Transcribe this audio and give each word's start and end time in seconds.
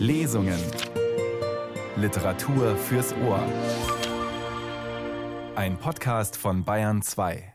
Lesungen. 0.00 0.58
Literatur 1.96 2.74
fürs 2.74 3.14
Ohr. 3.22 3.44
Ein 5.54 5.76
Podcast 5.76 6.38
von 6.38 6.64
Bayern 6.64 7.02
2. 7.02 7.52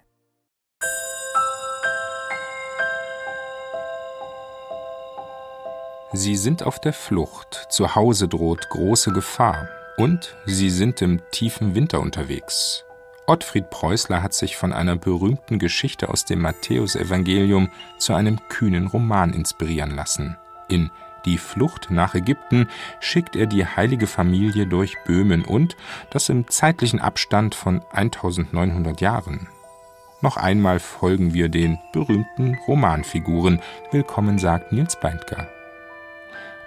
Sie 6.14 6.36
sind 6.36 6.62
auf 6.62 6.80
der 6.80 6.94
Flucht, 6.94 7.66
zu 7.72 7.96
Hause 7.96 8.28
droht 8.28 8.70
große 8.70 9.12
Gefahr 9.12 9.68
und 9.98 10.36
sie 10.46 10.70
sind 10.70 11.02
im 11.02 11.22
tiefen 11.32 11.74
Winter 11.74 12.00
unterwegs. 12.00 12.86
Ottfried 13.26 13.72
Preußler 13.72 14.22
hat 14.22 14.36
sich 14.36 14.56
von 14.56 14.72
einer 14.72 14.98
berühmten 14.98 15.58
Geschichte 15.58 16.10
aus 16.10 16.26
dem 16.26 16.42
Matthäusevangelium 16.42 17.72
zu 17.98 18.14
einem 18.14 18.38
kühnen 18.50 18.86
Roman 18.86 19.34
inspirieren 19.34 19.96
lassen. 19.96 20.38
In 20.68 20.92
Die 21.26 21.38
Flucht 21.40 21.90
nach 21.90 22.14
Ägypten 22.14 22.70
schickt 23.00 23.36
er 23.36 23.48
die 23.48 23.66
heilige 23.66 24.08
Familie 24.08 24.68
durch 24.68 24.96
Böhmen 25.06 25.44
und 25.44 25.76
das 26.12 26.30
im 26.30 26.48
zeitlichen 26.48 27.02
Abstand 27.02 27.56
von 27.56 27.82
1900 27.92 29.02
Jahren. 29.02 29.48
Noch 30.22 30.38
einmal 30.38 30.80
folgen 30.80 31.34
wir 31.34 31.50
den 31.50 31.80
berühmten 31.92 32.58
Romanfiguren. 32.68 33.62
Willkommen 33.92 34.40
sagt 34.40 34.72
Nils 34.72 35.00
Beindker. 35.00 35.48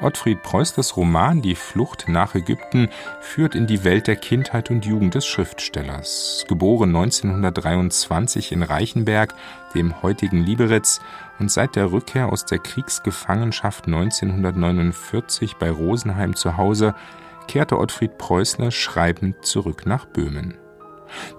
Ottfried 0.01 0.43
Preußlers 0.45 0.97
Roman 0.97 1.43
Die 1.43 1.57
Flucht 1.57 2.09
nach 2.09 2.37
Ägypten 2.37 2.89
führt 3.21 3.57
in 3.57 3.67
die 3.67 3.83
Welt 3.83 4.07
der 4.07 4.15
Kindheit 4.15 4.71
und 4.71 4.87
Jugend 4.87 5.17
des 5.17 5.27
Schriftstellers. 5.27 6.45
Geboren 6.47 6.95
1923 6.95 8.53
in 8.53 8.63
Reichenberg, 8.63 9.35
dem 9.75 10.01
heutigen 10.03 10.45
Liberec, 10.45 11.01
und 11.41 11.51
seit 11.51 11.75
der 11.75 11.91
Rückkehr 11.91 12.33
aus 12.33 12.45
der 12.45 12.59
Kriegsgefangenschaft 12.59 13.87
1949 13.87 15.57
bei 15.57 15.71
Rosenheim 15.71 16.37
zu 16.37 16.57
Hause, 16.57 16.95
kehrte 17.49 17.79
Ottfried 17.79 18.19
Preußler 18.19 18.71
schreibend 18.71 19.45
zurück 19.45 19.87
nach 19.87 20.05
Böhmen. 20.05 20.58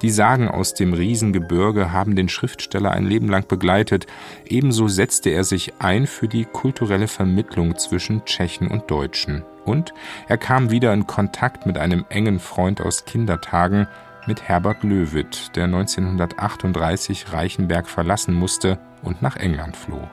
Die 0.01 0.09
Sagen 0.09 0.47
aus 0.47 0.73
dem 0.73 0.93
Riesengebirge 0.93 1.91
haben 1.91 2.15
den 2.15 2.29
Schriftsteller 2.29 2.91
ein 2.91 3.05
Leben 3.05 3.29
lang 3.29 3.47
begleitet, 3.47 4.07
ebenso 4.45 4.87
setzte 4.87 5.29
er 5.29 5.43
sich 5.43 5.73
ein 5.79 6.07
für 6.07 6.27
die 6.27 6.45
kulturelle 6.45 7.07
Vermittlung 7.07 7.77
zwischen 7.77 8.25
Tschechen 8.25 8.67
und 8.67 8.89
Deutschen. 8.89 9.43
Und 9.65 9.93
er 10.27 10.37
kam 10.37 10.71
wieder 10.71 10.93
in 10.93 11.07
Kontakt 11.07 11.65
mit 11.65 11.77
einem 11.77 12.05
engen 12.09 12.39
Freund 12.39 12.81
aus 12.81 13.05
Kindertagen, 13.05 13.87
mit 14.27 14.43
Herbert 14.43 14.83
Löwitt, 14.83 15.55
der 15.55 15.65
1938 15.65 17.33
Reichenberg 17.33 17.87
verlassen 17.87 18.33
musste 18.33 18.79
und 19.01 19.21
nach 19.21 19.37
England 19.37 19.75
floh. 19.75 20.07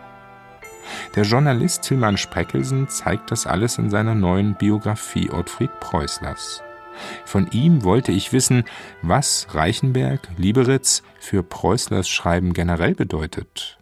Der 1.15 1.25
Journalist 1.25 1.83
Tilman 1.83 2.17
Spreckelsen 2.17 2.89
zeigt 2.89 3.31
das 3.31 3.47
alles 3.47 3.79
in 3.79 3.91
seiner 3.91 4.15
neuen 4.15 4.55
Biografie 4.55 5.31
Ottfried 5.31 5.71
Preußlers. 5.81 6.63
Von 7.25 7.51
ihm 7.51 7.85
wollte 7.85 8.13
ich 8.13 8.33
wissen, 8.33 8.65
was 9.03 9.49
Reichenberg, 9.51 10.29
Lieberitz 10.37 11.03
für 11.19 11.43
Preußlers 11.43 12.09
Schreiben 12.09 12.53
generell 12.53 12.95
bedeutet. 12.95 13.79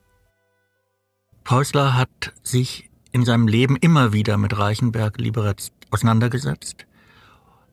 Preußler 1.44 1.94
hat 1.94 2.32
sich 2.42 2.90
in 3.12 3.24
seinem 3.24 3.46
Leben 3.46 3.76
immer 3.76 4.12
wieder 4.12 4.38
mit 4.38 4.58
Reichenberg, 4.58 5.18
Lieberitz 5.18 5.72
auseinandergesetzt. 5.90 6.86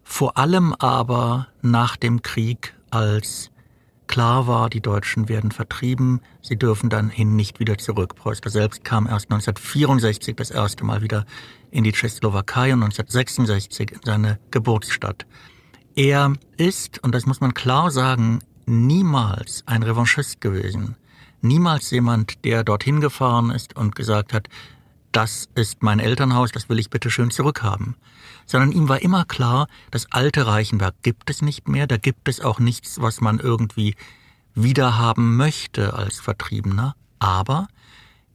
Vor 0.03 0.37
allem 0.37 0.73
aber 0.73 1.47
nach 1.61 1.95
dem 1.95 2.21
Krieg, 2.21 2.75
als 2.89 3.49
klar 4.11 4.45
war, 4.45 4.69
die 4.69 4.81
Deutschen 4.81 5.29
werden 5.29 5.51
vertrieben, 5.51 6.19
sie 6.41 6.57
dürfen 6.57 6.89
dann 6.89 7.09
hin 7.09 7.35
nicht 7.35 7.59
wieder 7.59 7.77
zurück. 7.77 8.15
Preußler 8.15 8.51
selbst 8.51 8.83
kam 8.83 9.07
erst 9.07 9.31
1964 9.31 10.35
das 10.35 10.51
erste 10.51 10.83
Mal 10.83 11.01
wieder 11.01 11.25
in 11.71 11.85
die 11.85 11.93
Tschechoslowakei 11.93 12.73
und 12.73 12.83
1966 12.83 13.93
in 13.93 13.99
seine 14.03 14.37
Geburtsstadt. 14.51 15.25
Er 15.95 16.33
ist, 16.57 17.01
und 17.03 17.15
das 17.15 17.25
muss 17.25 17.39
man 17.39 17.53
klar 17.53 17.89
sagen, 17.89 18.39
niemals 18.65 19.63
ein 19.65 19.81
Revanchist 19.81 20.41
gewesen. 20.41 20.97
Niemals 21.41 21.89
jemand, 21.89 22.43
der 22.43 22.65
dorthin 22.65 22.99
gefahren 22.99 23.49
ist 23.49 23.77
und 23.77 23.95
gesagt 23.95 24.33
hat, 24.33 24.49
das 25.11 25.49
ist 25.55 25.83
mein 25.83 25.99
Elternhaus, 25.99 26.51
das 26.51 26.69
will 26.69 26.79
ich 26.79 26.89
bitte 26.89 27.09
schön 27.09 27.31
zurückhaben. 27.31 27.95
Sondern 28.45 28.71
ihm 28.71 28.89
war 28.89 29.01
immer 29.01 29.25
klar, 29.25 29.67
das 29.91 30.11
alte 30.11 30.47
Reichenberg 30.47 30.95
gibt 31.01 31.29
es 31.29 31.41
nicht 31.41 31.67
mehr, 31.67 31.87
da 31.87 31.97
gibt 31.97 32.27
es 32.27 32.41
auch 32.41 32.59
nichts, 32.59 33.01
was 33.01 33.21
man 33.21 33.39
irgendwie 33.39 33.95
wiederhaben 34.53 35.37
möchte 35.37 35.93
als 35.93 36.19
Vertriebener. 36.19 36.95
Aber 37.19 37.67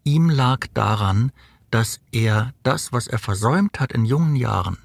ihm 0.05 0.31
lag 0.31 0.67
daran, 0.75 1.33
dass 1.71 2.01
er 2.13 2.53
das, 2.63 2.93
was 2.93 3.07
er 3.07 3.19
versäumt 3.19 3.81
hat 3.81 3.93
in 3.93 4.05
jungen 4.05 4.37
Jahren, 4.37 4.79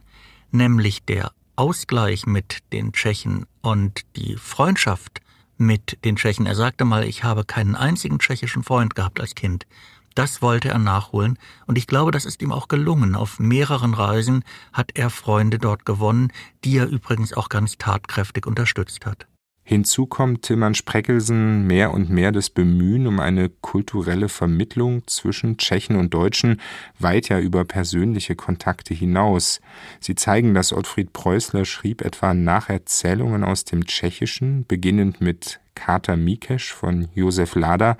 nämlich 0.51 1.03
der 1.05 1.31
Ausgleich 1.55 2.25
mit 2.25 2.59
den 2.73 2.91
Tschechen 2.93 3.45
und 3.61 4.01
die 4.15 4.35
Freundschaft 4.35 5.21
mit 5.57 6.03
den 6.03 6.15
Tschechen. 6.15 6.47
Er 6.47 6.55
sagte 6.55 6.85
mal, 6.85 7.03
ich 7.03 7.23
habe 7.23 7.45
keinen 7.45 7.75
einzigen 7.75 8.19
tschechischen 8.19 8.63
Freund 8.63 8.95
gehabt 8.95 9.19
als 9.19 9.35
Kind. 9.35 9.67
Das 10.15 10.41
wollte 10.41 10.69
er 10.69 10.79
nachholen, 10.79 11.37
und 11.67 11.77
ich 11.77 11.87
glaube, 11.87 12.11
das 12.11 12.25
ist 12.25 12.41
ihm 12.41 12.51
auch 12.51 12.67
gelungen. 12.67 13.15
Auf 13.15 13.39
mehreren 13.39 13.93
Reisen 13.93 14.43
hat 14.73 14.91
er 14.95 15.09
Freunde 15.09 15.57
dort 15.57 15.85
gewonnen, 15.85 16.31
die 16.63 16.77
er 16.77 16.87
übrigens 16.87 17.33
auch 17.33 17.49
ganz 17.49 17.77
tatkräftig 17.77 18.45
unterstützt 18.45 19.05
hat. 19.05 19.27
Hinzu 19.63 20.05
kommt 20.05 20.41
Tilman 20.41 20.75
Spreckelsen 20.75 21.65
mehr 21.65 21.93
und 21.93 22.09
mehr 22.09 22.31
das 22.31 22.49
Bemühen 22.49 23.07
um 23.07 23.19
eine 23.19 23.47
kulturelle 23.47 24.27
Vermittlung 24.27 25.03
zwischen 25.07 25.57
Tschechen 25.57 25.95
und 25.95 26.13
Deutschen, 26.13 26.59
weit 26.99 27.29
ja 27.29 27.39
über 27.39 27.63
persönliche 27.63 28.35
Kontakte 28.35 28.93
hinaus. 28.93 29.61
Sie 29.99 30.15
zeigen, 30.15 30.53
dass 30.53 30.73
Ottfried 30.73 31.13
Preußler 31.13 31.63
schrieb 31.63 32.01
etwa 32.01 32.33
Nacherzählungen 32.33 33.43
aus 33.43 33.63
dem 33.63 33.85
Tschechischen, 33.85 34.65
beginnend 34.67 35.21
mit 35.21 35.61
Kater 35.75 36.17
Mikesch 36.17 36.73
von 36.73 37.07
Josef 37.13 37.55
Lada. 37.55 37.97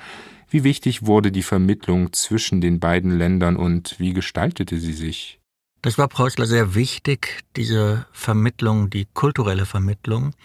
Wie 0.51 0.65
wichtig 0.65 1.05
wurde 1.05 1.31
die 1.31 1.43
Vermittlung 1.43 2.11
zwischen 2.11 2.59
den 2.59 2.81
beiden 2.81 3.17
Ländern 3.17 3.55
und 3.55 3.97
wie 3.99 4.11
gestaltete 4.11 4.79
sie 4.79 4.91
sich? 4.91 5.39
Das 5.81 5.97
war 5.97 6.09
Preußler 6.09 6.45
sehr 6.45 6.75
wichtig, 6.75 7.39
diese 7.55 8.05
Vermittlung, 8.11 8.89
die 8.89 9.07
kulturelle 9.13 9.65
Vermittlung. 9.65 10.35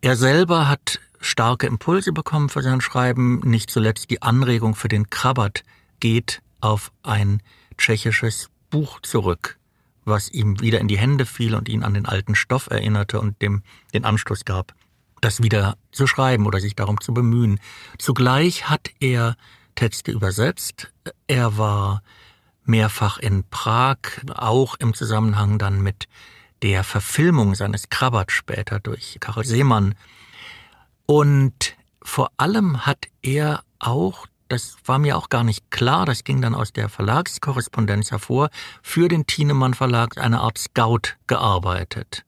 Er 0.00 0.16
selber 0.16 0.68
hat 0.68 1.00
starke 1.20 1.66
Impulse 1.66 2.12
bekommen 2.12 2.48
für 2.48 2.62
sein 2.62 2.80
Schreiben. 2.80 3.40
Nicht 3.44 3.70
zuletzt 3.70 4.08
die 4.08 4.22
Anregung 4.22 4.74
für 4.74 4.88
den 4.88 5.10
Krabat 5.10 5.64
geht 6.00 6.40
auf 6.62 6.90
ein 7.02 7.42
tschechisches 7.76 8.48
Buch 8.70 9.00
zurück, 9.00 9.58
was 10.06 10.30
ihm 10.30 10.62
wieder 10.62 10.80
in 10.80 10.88
die 10.88 10.98
Hände 10.98 11.26
fiel 11.26 11.54
und 11.54 11.68
ihn 11.68 11.82
an 11.82 11.92
den 11.92 12.06
alten 12.06 12.34
Stoff 12.34 12.68
erinnerte 12.70 13.20
und 13.20 13.42
dem 13.42 13.62
den 13.92 14.06
Anstoß 14.06 14.46
gab, 14.46 14.72
das 15.24 15.42
wieder 15.42 15.76
zu 15.90 16.06
schreiben 16.06 16.46
oder 16.46 16.60
sich 16.60 16.76
darum 16.76 17.00
zu 17.00 17.14
bemühen. 17.14 17.58
Zugleich 17.98 18.68
hat 18.68 18.90
er 19.00 19.36
Texte 19.74 20.12
übersetzt. 20.12 20.92
Er 21.26 21.56
war 21.56 22.02
mehrfach 22.64 23.18
in 23.18 23.44
Prag, 23.48 23.98
auch 24.34 24.76
im 24.76 24.94
Zusammenhang 24.94 25.58
dann 25.58 25.80
mit 25.80 26.08
der 26.62 26.84
Verfilmung 26.84 27.54
seines 27.54 27.88
Krabat 27.88 28.32
später 28.32 28.80
durch 28.80 29.18
Karel 29.20 29.44
Seemann. 29.44 29.94
Und 31.06 31.76
vor 32.02 32.30
allem 32.36 32.86
hat 32.86 33.06
er 33.22 33.62
auch, 33.78 34.26
das 34.48 34.76
war 34.84 34.98
mir 34.98 35.16
auch 35.16 35.30
gar 35.30 35.44
nicht 35.44 35.70
klar, 35.70 36.06
das 36.06 36.24
ging 36.24 36.40
dann 36.40 36.54
aus 36.54 36.72
der 36.72 36.88
Verlagskorrespondenz 36.88 38.10
hervor, 38.10 38.50
für 38.82 39.08
den 39.08 39.26
Thienemann 39.26 39.74
Verlag 39.74 40.18
eine 40.18 40.40
Art 40.40 40.58
Scout 40.58 41.16
gearbeitet. 41.26 42.24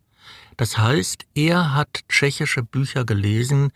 Das 0.57 0.79
heißt, 0.79 1.27
er 1.35 1.75
hat 1.75 2.01
tschechische 2.09 2.63
Bücher 2.63 3.05
gelesen 3.05 3.73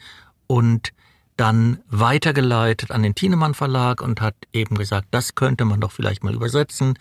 und 0.47 0.93
dann 1.37 1.81
weitergeleitet 1.89 2.91
an 2.91 3.03
den 3.03 3.15
Thienemann 3.15 3.55
Verlag 3.55 4.03
und 4.03 4.21
hat 4.21 4.35
eben 4.53 4.77
gesagt, 4.77 5.09
das 5.11 5.35
könnte 5.35 5.65
man 5.65 5.81
doch 5.81 5.93
vielleicht 5.93 6.23
mal 6.23 6.35
übersetzen. 6.35 6.99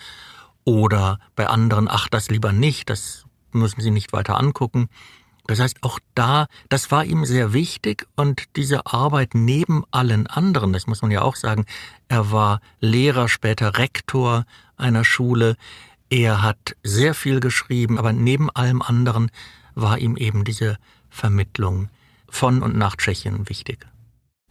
Oder 0.64 1.20
bei 1.36 1.48
anderen, 1.48 1.88
ach, 1.90 2.08
das 2.10 2.30
lieber 2.30 2.52
nicht, 2.52 2.90
das 2.90 3.26
müssen 3.52 3.82
Sie 3.82 3.92
nicht 3.92 4.14
weiter 4.14 4.38
angucken. 4.38 4.88
Das 5.48 5.60
heißt, 5.60 5.78
auch 5.82 6.00
da, 6.14 6.46
das 6.70 6.92
war 6.92 7.04
ihm 7.04 7.26
sehr 7.26 7.54
wichtig 7.54 8.08
und 8.16 8.44
diese 8.56 8.86
Arbeit 8.86 9.34
neben 9.34 9.84
allen 9.90 10.28
anderen, 10.28 10.74
das 10.74 10.86
muss 10.86 11.02
man 11.02 11.10
ja 11.10 11.24
auch 11.24 11.36
sagen, 11.36 11.66
er 12.08 12.32
war 12.32 12.62
Lehrer, 12.80 13.28
später 13.28 13.80
Rektor 13.80 14.46
einer 14.78 15.04
Schule, 15.04 15.56
er 16.10 16.44
hat 16.44 16.76
sehr 16.84 17.16
viel 17.16 17.40
geschrieben, 17.40 17.98
aber 17.98 18.14
neben 18.14 18.50
allem 18.52 18.84
anderen 18.84 19.32
war 19.82 20.00
ihm 20.00 20.18
eben 20.18 20.44
diese 20.44 20.78
Vermittlung 21.10 21.90
von 22.30 22.62
und 22.62 22.78
nach 22.78 22.96
Tschechien 22.96 23.50
wichtig. 23.50 23.88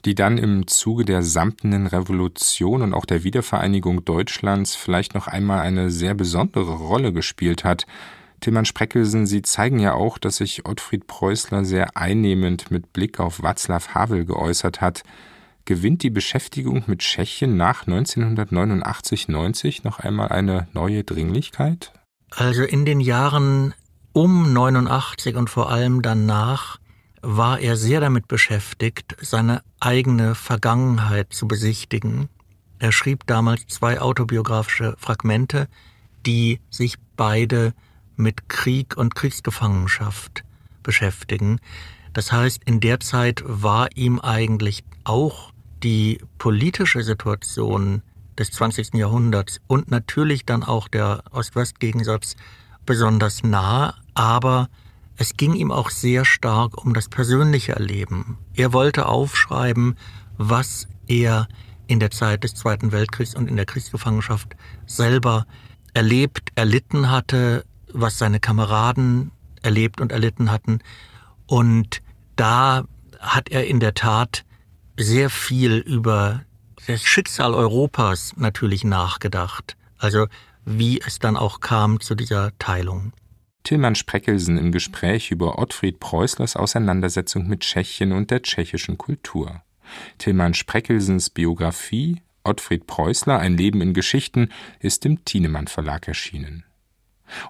Die 0.04 0.14
dann 0.14 0.38
im 0.38 0.66
Zuge 0.66 1.04
der 1.04 1.22
samtenen 1.22 1.86
Revolution 1.86 2.82
und 2.82 2.94
auch 2.94 3.04
der 3.04 3.24
Wiedervereinigung 3.24 4.04
Deutschlands 4.04 4.76
vielleicht 4.76 5.14
noch 5.14 5.26
einmal 5.26 5.60
eine 5.60 5.90
sehr 5.90 6.14
besondere 6.14 6.74
Rolle 6.74 7.12
gespielt 7.12 7.64
hat. 7.64 7.86
Tilman 8.40 8.64
Spreckelsen, 8.64 9.26
Sie 9.26 9.42
zeigen 9.42 9.80
ja 9.80 9.94
auch, 9.94 10.18
dass 10.18 10.36
sich 10.36 10.66
Ottfried 10.66 11.08
Preußler 11.08 11.64
sehr 11.64 11.96
einnehmend 11.96 12.70
mit 12.70 12.92
Blick 12.92 13.18
auf 13.18 13.40
Václav 13.40 13.94
Havel 13.94 14.24
geäußert 14.24 14.80
hat. 14.80 15.02
Gewinnt 15.64 16.04
die 16.04 16.10
Beschäftigung 16.10 16.84
mit 16.86 17.00
Tschechien 17.00 17.56
nach 17.56 17.86
1989-90 17.86 19.80
noch 19.82 19.98
einmal 19.98 20.28
eine 20.28 20.68
neue 20.72 21.02
Dringlichkeit? 21.02 21.92
Also 22.30 22.62
in 22.62 22.84
den 22.84 23.00
Jahren 23.00 23.74
um 24.18 24.52
89 24.52 25.36
und 25.36 25.48
vor 25.48 25.70
allem 25.70 26.02
danach 26.02 26.78
war 27.22 27.60
er 27.60 27.76
sehr 27.76 28.00
damit 28.00 28.26
beschäftigt, 28.26 29.16
seine 29.20 29.62
eigene 29.78 30.34
Vergangenheit 30.34 31.32
zu 31.32 31.46
besichtigen. 31.46 32.28
Er 32.80 32.90
schrieb 32.90 33.28
damals 33.28 33.68
zwei 33.68 34.00
autobiografische 34.00 34.96
Fragmente, 34.98 35.68
die 36.26 36.60
sich 36.68 36.96
beide 37.16 37.74
mit 38.16 38.48
Krieg 38.48 38.96
und 38.96 39.14
Kriegsgefangenschaft 39.14 40.42
beschäftigen. 40.82 41.60
Das 42.12 42.32
heißt, 42.32 42.62
in 42.64 42.80
der 42.80 42.98
Zeit 42.98 43.44
war 43.46 43.88
ihm 43.94 44.18
eigentlich 44.18 44.82
auch 45.04 45.52
die 45.84 46.20
politische 46.38 47.04
Situation 47.04 48.02
des 48.36 48.50
20. 48.50 48.94
Jahrhunderts 48.94 49.60
und 49.68 49.92
natürlich 49.92 50.44
dann 50.44 50.64
auch 50.64 50.88
der 50.88 51.22
Ost-West-Gegensatz 51.30 52.34
besonders 52.88 53.44
nah, 53.44 53.94
aber 54.14 54.70
es 55.18 55.36
ging 55.36 55.52
ihm 55.52 55.70
auch 55.70 55.90
sehr 55.90 56.24
stark 56.24 56.82
um 56.82 56.94
das 56.94 57.10
persönliche 57.10 57.72
Erleben. 57.72 58.38
Er 58.54 58.72
wollte 58.72 59.04
aufschreiben, 59.06 59.96
was 60.38 60.88
er 61.06 61.48
in 61.86 62.00
der 62.00 62.10
Zeit 62.10 62.44
des 62.44 62.54
Zweiten 62.54 62.90
Weltkriegs 62.90 63.34
und 63.34 63.46
in 63.46 63.56
der 63.56 63.66
Kriegsgefangenschaft 63.66 64.56
selber 64.86 65.46
erlebt, 65.92 66.50
erlitten 66.54 67.10
hatte, 67.10 67.66
was 67.92 68.16
seine 68.16 68.40
Kameraden 68.40 69.32
erlebt 69.60 70.00
und 70.00 70.10
erlitten 70.10 70.50
hatten. 70.50 70.78
Und 71.46 72.00
da 72.36 72.84
hat 73.18 73.50
er 73.50 73.66
in 73.66 73.80
der 73.80 73.92
Tat 73.92 74.46
sehr 74.96 75.28
viel 75.28 75.76
über 75.76 76.40
das 76.86 77.02
Schicksal 77.02 77.52
Europas 77.52 78.32
natürlich 78.36 78.82
nachgedacht. 78.82 79.76
Also 79.98 80.26
wie 80.68 81.00
es 81.00 81.18
dann 81.18 81.36
auch 81.36 81.60
kam 81.60 82.00
zu 82.00 82.14
dieser 82.14 82.56
Teilung. 82.58 83.12
Tilman 83.64 83.94
Spreckelsen 83.94 84.58
im 84.58 84.70
Gespräch 84.70 85.30
über 85.30 85.58
Ottfried 85.58 85.98
Preußlers 86.00 86.56
Auseinandersetzung 86.56 87.48
mit 87.48 87.60
Tschechien 87.60 88.12
und 88.12 88.30
der 88.30 88.42
tschechischen 88.42 88.98
Kultur. 88.98 89.62
Tilman 90.18 90.54
Spreckelsens 90.54 91.30
Biografie 91.30 92.22
Ottfried 92.44 92.86
Preußler 92.86 93.38
Ein 93.38 93.56
Leben 93.56 93.80
in 93.80 93.94
Geschichten 93.94 94.50
ist 94.80 95.04
im 95.06 95.24
Thienemann 95.24 95.66
Verlag 95.66 96.06
erschienen. 96.08 96.64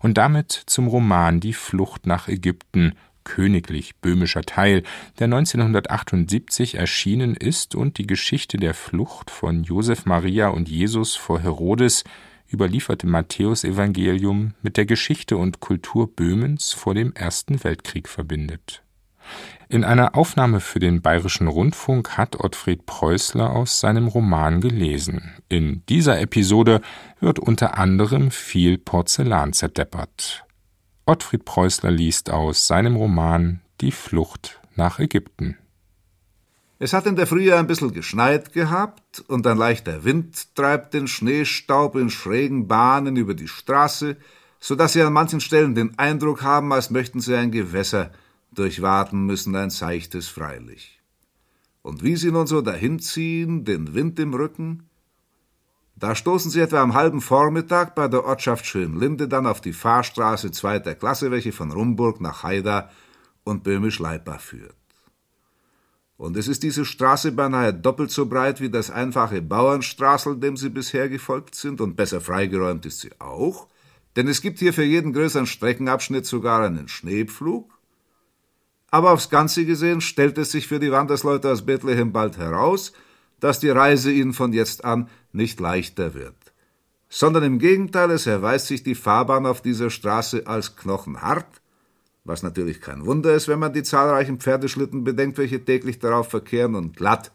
Und 0.00 0.18
damit 0.18 0.50
zum 0.66 0.88
Roman 0.88 1.40
Die 1.40 1.52
Flucht 1.52 2.06
nach 2.06 2.28
Ägypten 2.28 2.94
königlich 3.24 3.96
böhmischer 3.96 4.42
Teil, 4.42 4.82
der 5.18 5.26
1978 5.26 6.76
erschienen 6.76 7.34
ist 7.34 7.74
und 7.74 7.98
die 7.98 8.06
Geschichte 8.06 8.56
der 8.56 8.74
Flucht 8.74 9.30
von 9.30 9.62
Josef 9.64 10.06
Maria 10.06 10.48
und 10.48 10.68
Jesus 10.68 11.14
vor 11.14 11.40
Herodes 11.40 12.04
überlieferte 12.52 13.06
Matthäusevangelium 13.06 14.54
mit 14.62 14.76
der 14.76 14.86
Geschichte 14.86 15.36
und 15.36 15.60
Kultur 15.60 16.14
Böhmens 16.14 16.72
vor 16.72 16.94
dem 16.94 17.12
Ersten 17.12 17.62
Weltkrieg 17.64 18.08
verbindet. 18.08 18.82
In 19.68 19.84
einer 19.84 20.16
Aufnahme 20.16 20.60
für 20.60 20.78
den 20.78 21.02
Bayerischen 21.02 21.46
Rundfunk 21.46 22.16
hat 22.16 22.40
Ottfried 22.40 22.86
Preußler 22.86 23.50
aus 23.50 23.80
seinem 23.80 24.08
Roman 24.08 24.62
gelesen. 24.62 25.34
In 25.50 25.82
dieser 25.90 26.18
Episode 26.20 26.80
wird 27.20 27.38
unter 27.38 27.76
anderem 27.76 28.30
viel 28.30 28.78
Porzellan 28.78 29.52
zerdeppert. 29.52 30.46
Ottfried 31.04 31.44
Preußler 31.44 31.90
liest 31.90 32.30
aus 32.30 32.66
seinem 32.66 32.96
Roman 32.96 33.60
Die 33.82 33.92
Flucht 33.92 34.60
nach 34.74 34.98
Ägypten. 34.98 35.58
Es 36.80 36.92
hat 36.92 37.06
in 37.06 37.16
der 37.16 37.26
Frühe 37.26 37.56
ein 37.56 37.66
bisschen 37.66 37.92
geschneit 37.92 38.52
gehabt 38.52 39.24
und 39.26 39.46
ein 39.46 39.58
leichter 39.58 40.04
Wind 40.04 40.54
treibt 40.54 40.94
den 40.94 41.08
Schneestaub 41.08 41.96
in 41.96 42.08
schrägen 42.08 42.68
Bahnen 42.68 43.16
über 43.16 43.34
die 43.34 43.48
Straße, 43.48 44.16
so 44.60 44.74
dass 44.76 44.92
Sie 44.92 45.02
an 45.02 45.12
manchen 45.12 45.40
Stellen 45.40 45.74
den 45.74 45.98
Eindruck 45.98 46.42
haben, 46.42 46.72
als 46.72 46.90
möchten 46.90 47.20
Sie 47.20 47.34
ein 47.34 47.50
Gewässer 47.50 48.12
durchwaten 48.52 49.26
müssen, 49.26 49.56
ein 49.56 49.70
seichtes 49.70 50.28
freilich. 50.28 51.00
Und 51.82 52.04
wie 52.04 52.16
Sie 52.16 52.30
nun 52.30 52.46
so 52.46 52.60
dahinziehen, 52.60 53.64
den 53.64 53.94
Wind 53.94 54.20
im 54.20 54.34
Rücken, 54.34 54.88
da 55.98 56.14
stoßen 56.14 56.52
sie 56.52 56.60
etwa 56.60 56.80
am 56.80 56.94
halben 56.94 57.20
Vormittag 57.20 57.96
bei 57.96 58.06
der 58.06 58.24
Ortschaft 58.24 58.66
Schönlinde 58.66 59.26
dann 59.26 59.48
auf 59.48 59.60
die 59.60 59.72
Fahrstraße 59.72 60.52
zweiter 60.52 60.94
Klasse, 60.94 61.32
welche 61.32 61.50
von 61.50 61.72
Rumburg 61.72 62.20
nach 62.20 62.44
Haida 62.44 62.88
und 63.42 63.64
Böhmisch-Leipa 63.64 64.38
führt. 64.38 64.76
Und 66.18 66.36
es 66.36 66.48
ist 66.48 66.64
diese 66.64 66.84
Straße 66.84 67.30
beinahe 67.30 67.72
doppelt 67.72 68.10
so 68.10 68.26
breit 68.26 68.60
wie 68.60 68.68
das 68.68 68.90
einfache 68.90 69.40
Bauernstraßel, 69.40 70.36
dem 70.36 70.56
sie 70.56 70.68
bisher 70.68 71.08
gefolgt 71.08 71.54
sind, 71.54 71.80
und 71.80 71.94
besser 71.94 72.20
freigeräumt 72.20 72.84
ist 72.86 73.00
sie 73.00 73.12
auch, 73.20 73.68
denn 74.16 74.26
es 74.26 74.42
gibt 74.42 74.58
hier 74.58 74.72
für 74.72 74.82
jeden 74.82 75.12
größeren 75.12 75.46
Streckenabschnitt 75.46 76.26
sogar 76.26 76.64
einen 76.66 76.88
Schneepflug. 76.88 77.72
Aber 78.90 79.12
aufs 79.12 79.30
Ganze 79.30 79.64
gesehen 79.64 80.00
stellt 80.00 80.38
es 80.38 80.50
sich 80.50 80.66
für 80.66 80.80
die 80.80 80.90
Wandersleute 80.90 81.52
aus 81.52 81.64
Bethlehem 81.64 82.10
bald 82.12 82.36
heraus, 82.36 82.92
dass 83.38 83.60
die 83.60 83.70
Reise 83.70 84.10
ihnen 84.10 84.32
von 84.32 84.52
jetzt 84.52 84.84
an 84.84 85.08
nicht 85.30 85.60
leichter 85.60 86.14
wird, 86.14 86.34
sondern 87.08 87.44
im 87.44 87.60
Gegenteil, 87.60 88.10
es 88.10 88.26
erweist 88.26 88.66
sich 88.66 88.82
die 88.82 88.96
Fahrbahn 88.96 89.46
auf 89.46 89.62
dieser 89.62 89.90
Straße 89.90 90.48
als 90.48 90.74
knochenhart, 90.74 91.57
was 92.24 92.42
natürlich 92.42 92.80
kein 92.80 93.06
Wunder 93.06 93.34
ist, 93.34 93.48
wenn 93.48 93.58
man 93.58 93.72
die 93.72 93.82
zahlreichen 93.82 94.38
Pferdeschlitten 94.38 95.04
bedenkt, 95.04 95.38
welche 95.38 95.64
täglich 95.64 95.98
darauf 95.98 96.28
verkehren, 96.28 96.74
und 96.74 96.96
glatt 96.96 97.32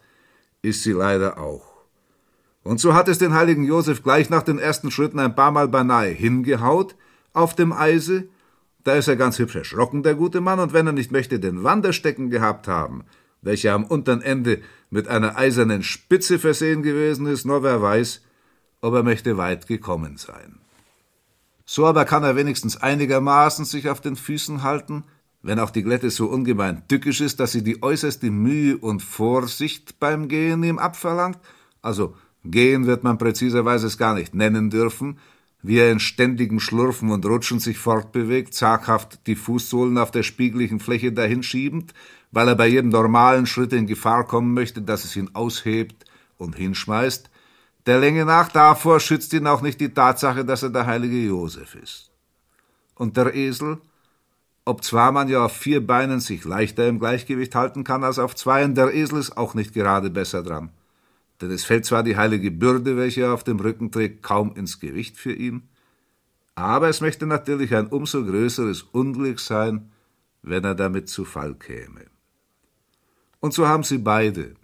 ist 0.61 0.83
sie 0.83 0.91
leider 0.91 1.37
auch. 1.37 1.73
Und 2.63 2.79
so 2.79 2.93
hat 2.93 3.09
es 3.09 3.17
den 3.17 3.33
heiligen 3.33 3.65
Josef 3.65 4.03
gleich 4.03 4.29
nach 4.29 4.43
den 4.43 4.59
ersten 4.59 4.91
Schritten 4.91 5.19
ein 5.19 5.35
paar 5.35 5.51
Mal 5.51 5.67
beinahe 5.67 6.09
hingehaut 6.09 6.95
auf 7.33 7.55
dem 7.55 7.73
Eise, 7.73 8.27
da 8.83 8.95
ist 8.95 9.07
er 9.07 9.15
ganz 9.15 9.39
hübsch 9.39 9.55
erschrocken, 9.55 10.03
der 10.03 10.15
gute 10.15 10.41
Mann, 10.41 10.59
und 10.59 10.73
wenn 10.73 10.87
er 10.87 10.93
nicht 10.93 11.11
möchte 11.11 11.39
den 11.39 11.63
Wanderstecken 11.63 12.29
gehabt 12.29 12.67
haben, 12.67 13.03
welcher 13.41 13.73
am 13.73 13.85
unteren 13.85 14.21
Ende 14.21 14.61
mit 14.89 15.07
einer 15.07 15.37
eisernen 15.37 15.83
Spitze 15.83 16.39
versehen 16.39 16.83
gewesen 16.83 17.25
ist, 17.27 17.45
nur 17.45 17.63
wer 17.63 17.81
weiß, 17.81 18.21
ob 18.81 18.93
er 18.93 19.03
möchte 19.03 19.37
weit 19.37 19.67
gekommen 19.67 20.17
sein. 20.17 20.62
So 21.65 21.85
aber 21.85 22.05
kann 22.05 22.23
er 22.23 22.35
wenigstens 22.35 22.77
einigermaßen 22.77 23.65
sich 23.65 23.89
auf 23.89 24.01
den 24.01 24.15
Füßen 24.15 24.63
halten, 24.63 25.03
wenn 25.41 25.59
auch 25.59 25.69
die 25.69 25.83
Glätte 25.83 26.09
so 26.09 26.27
ungemein 26.27 26.87
tückisch 26.87 27.21
ist, 27.21 27.39
dass 27.39 27.51
sie 27.51 27.63
die 27.63 27.83
äußerste 27.83 28.31
Mühe 28.31 28.77
und 28.77 29.01
Vorsicht 29.01 29.99
beim 29.99 30.27
Gehen 30.27 30.63
ihm 30.63 30.79
abverlangt, 30.79 31.39
also 31.81 32.15
gehen 32.45 32.85
wird 32.85 33.03
man 33.03 33.17
präziserweise 33.17 33.87
es 33.87 33.97
gar 33.97 34.15
nicht 34.15 34.33
nennen 34.33 34.69
dürfen, 34.69 35.19
wie 35.61 35.77
er 35.77 35.91
in 35.91 35.99
ständigem 35.99 36.59
Schlurfen 36.59 37.09
und 37.09 37.25
Rutschen 37.25 37.59
sich 37.59 37.77
fortbewegt, 37.77 38.53
zaghaft 38.53 39.27
die 39.27 39.35
Fußsohlen 39.35 39.97
auf 39.97 40.11
der 40.11 40.23
spieglichen 40.23 40.79
Fläche 40.81 41.13
dahinschiebend, 41.13 41.93
weil 42.31 42.49
er 42.49 42.55
bei 42.55 42.67
jedem 42.67 42.89
normalen 42.89 43.45
Schritt 43.45 43.71
in 43.71 43.87
Gefahr 43.87 44.25
kommen 44.25 44.53
möchte, 44.53 44.81
dass 44.81 45.05
es 45.05 45.15
ihn 45.15 45.29
aushebt 45.33 46.05
und 46.37 46.55
hinschmeißt, 46.55 47.29
der 47.85 47.99
Länge 47.99 48.25
nach 48.25 48.49
davor 48.49 48.99
schützt 48.99 49.33
ihn 49.33 49.47
auch 49.47 49.61
nicht 49.61 49.79
die 49.79 49.93
Tatsache, 49.93 50.45
dass 50.45 50.63
er 50.63 50.69
der 50.69 50.85
heilige 50.85 51.17
Josef 51.17 51.75
ist. 51.75 52.11
Und 52.95 53.17
der 53.17 53.33
Esel, 53.35 53.79
ob 54.65 54.83
zwar 54.83 55.11
man 55.11 55.27
ja 55.27 55.45
auf 55.45 55.53
vier 55.53 55.85
Beinen 55.85 56.19
sich 56.19 56.45
leichter 56.45 56.87
im 56.87 56.99
Gleichgewicht 56.99 57.55
halten 57.55 57.83
kann 57.83 58.03
als 58.03 58.19
auf 58.19 58.35
zweien, 58.35 58.75
der 58.75 58.93
Esel 58.93 59.19
ist 59.19 59.37
auch 59.37 59.53
nicht 59.53 59.73
gerade 59.73 60.09
besser 60.09 60.43
dran. 60.43 60.69
Denn 61.41 61.51
es 61.51 61.65
fällt 61.65 61.85
zwar 61.85 62.03
die 62.03 62.15
heilige 62.15 62.51
Bürde, 62.51 62.95
welche 62.95 63.23
er 63.23 63.33
auf 63.33 63.43
dem 63.43 63.59
Rücken 63.59 63.91
trägt, 63.91 64.23
kaum 64.23 64.55
ins 64.55 64.79
Gewicht 64.79 65.17
für 65.17 65.33
ihn, 65.33 65.67
aber 66.55 66.89
es 66.89 67.01
möchte 67.01 67.25
natürlich 67.25 67.75
ein 67.75 67.87
umso 67.87 68.23
größeres 68.23 68.83
Unglück 68.83 69.39
sein, 69.39 69.91
wenn 70.43 70.63
er 70.63 70.75
damit 70.75 71.09
zu 71.09 71.25
Fall 71.25 71.55
käme. 71.55 72.05
Und 73.39 73.53
so 73.53 73.67
haben 73.67 73.83
sie 73.83 73.97
beide, 73.97 74.55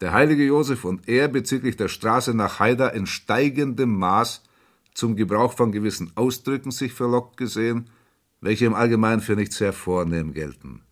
der 0.00 0.12
heilige 0.12 0.44
Josef 0.44 0.84
und 0.84 1.08
er 1.08 1.28
bezüglich 1.28 1.76
der 1.76 1.88
Straße 1.88 2.34
nach 2.34 2.58
Haida 2.58 2.88
in 2.88 3.06
steigendem 3.06 3.96
Maß 3.98 4.42
zum 4.94 5.16
Gebrauch 5.16 5.52
von 5.52 5.72
gewissen 5.72 6.12
Ausdrücken 6.14 6.70
sich 6.70 6.92
verlockt 6.92 7.36
gesehen, 7.36 7.90
welche 8.40 8.66
im 8.66 8.74
Allgemeinen 8.74 9.20
für 9.20 9.36
nicht 9.36 9.52
sehr 9.52 9.72
vornehm 9.72 10.32
gelten. 10.32 10.82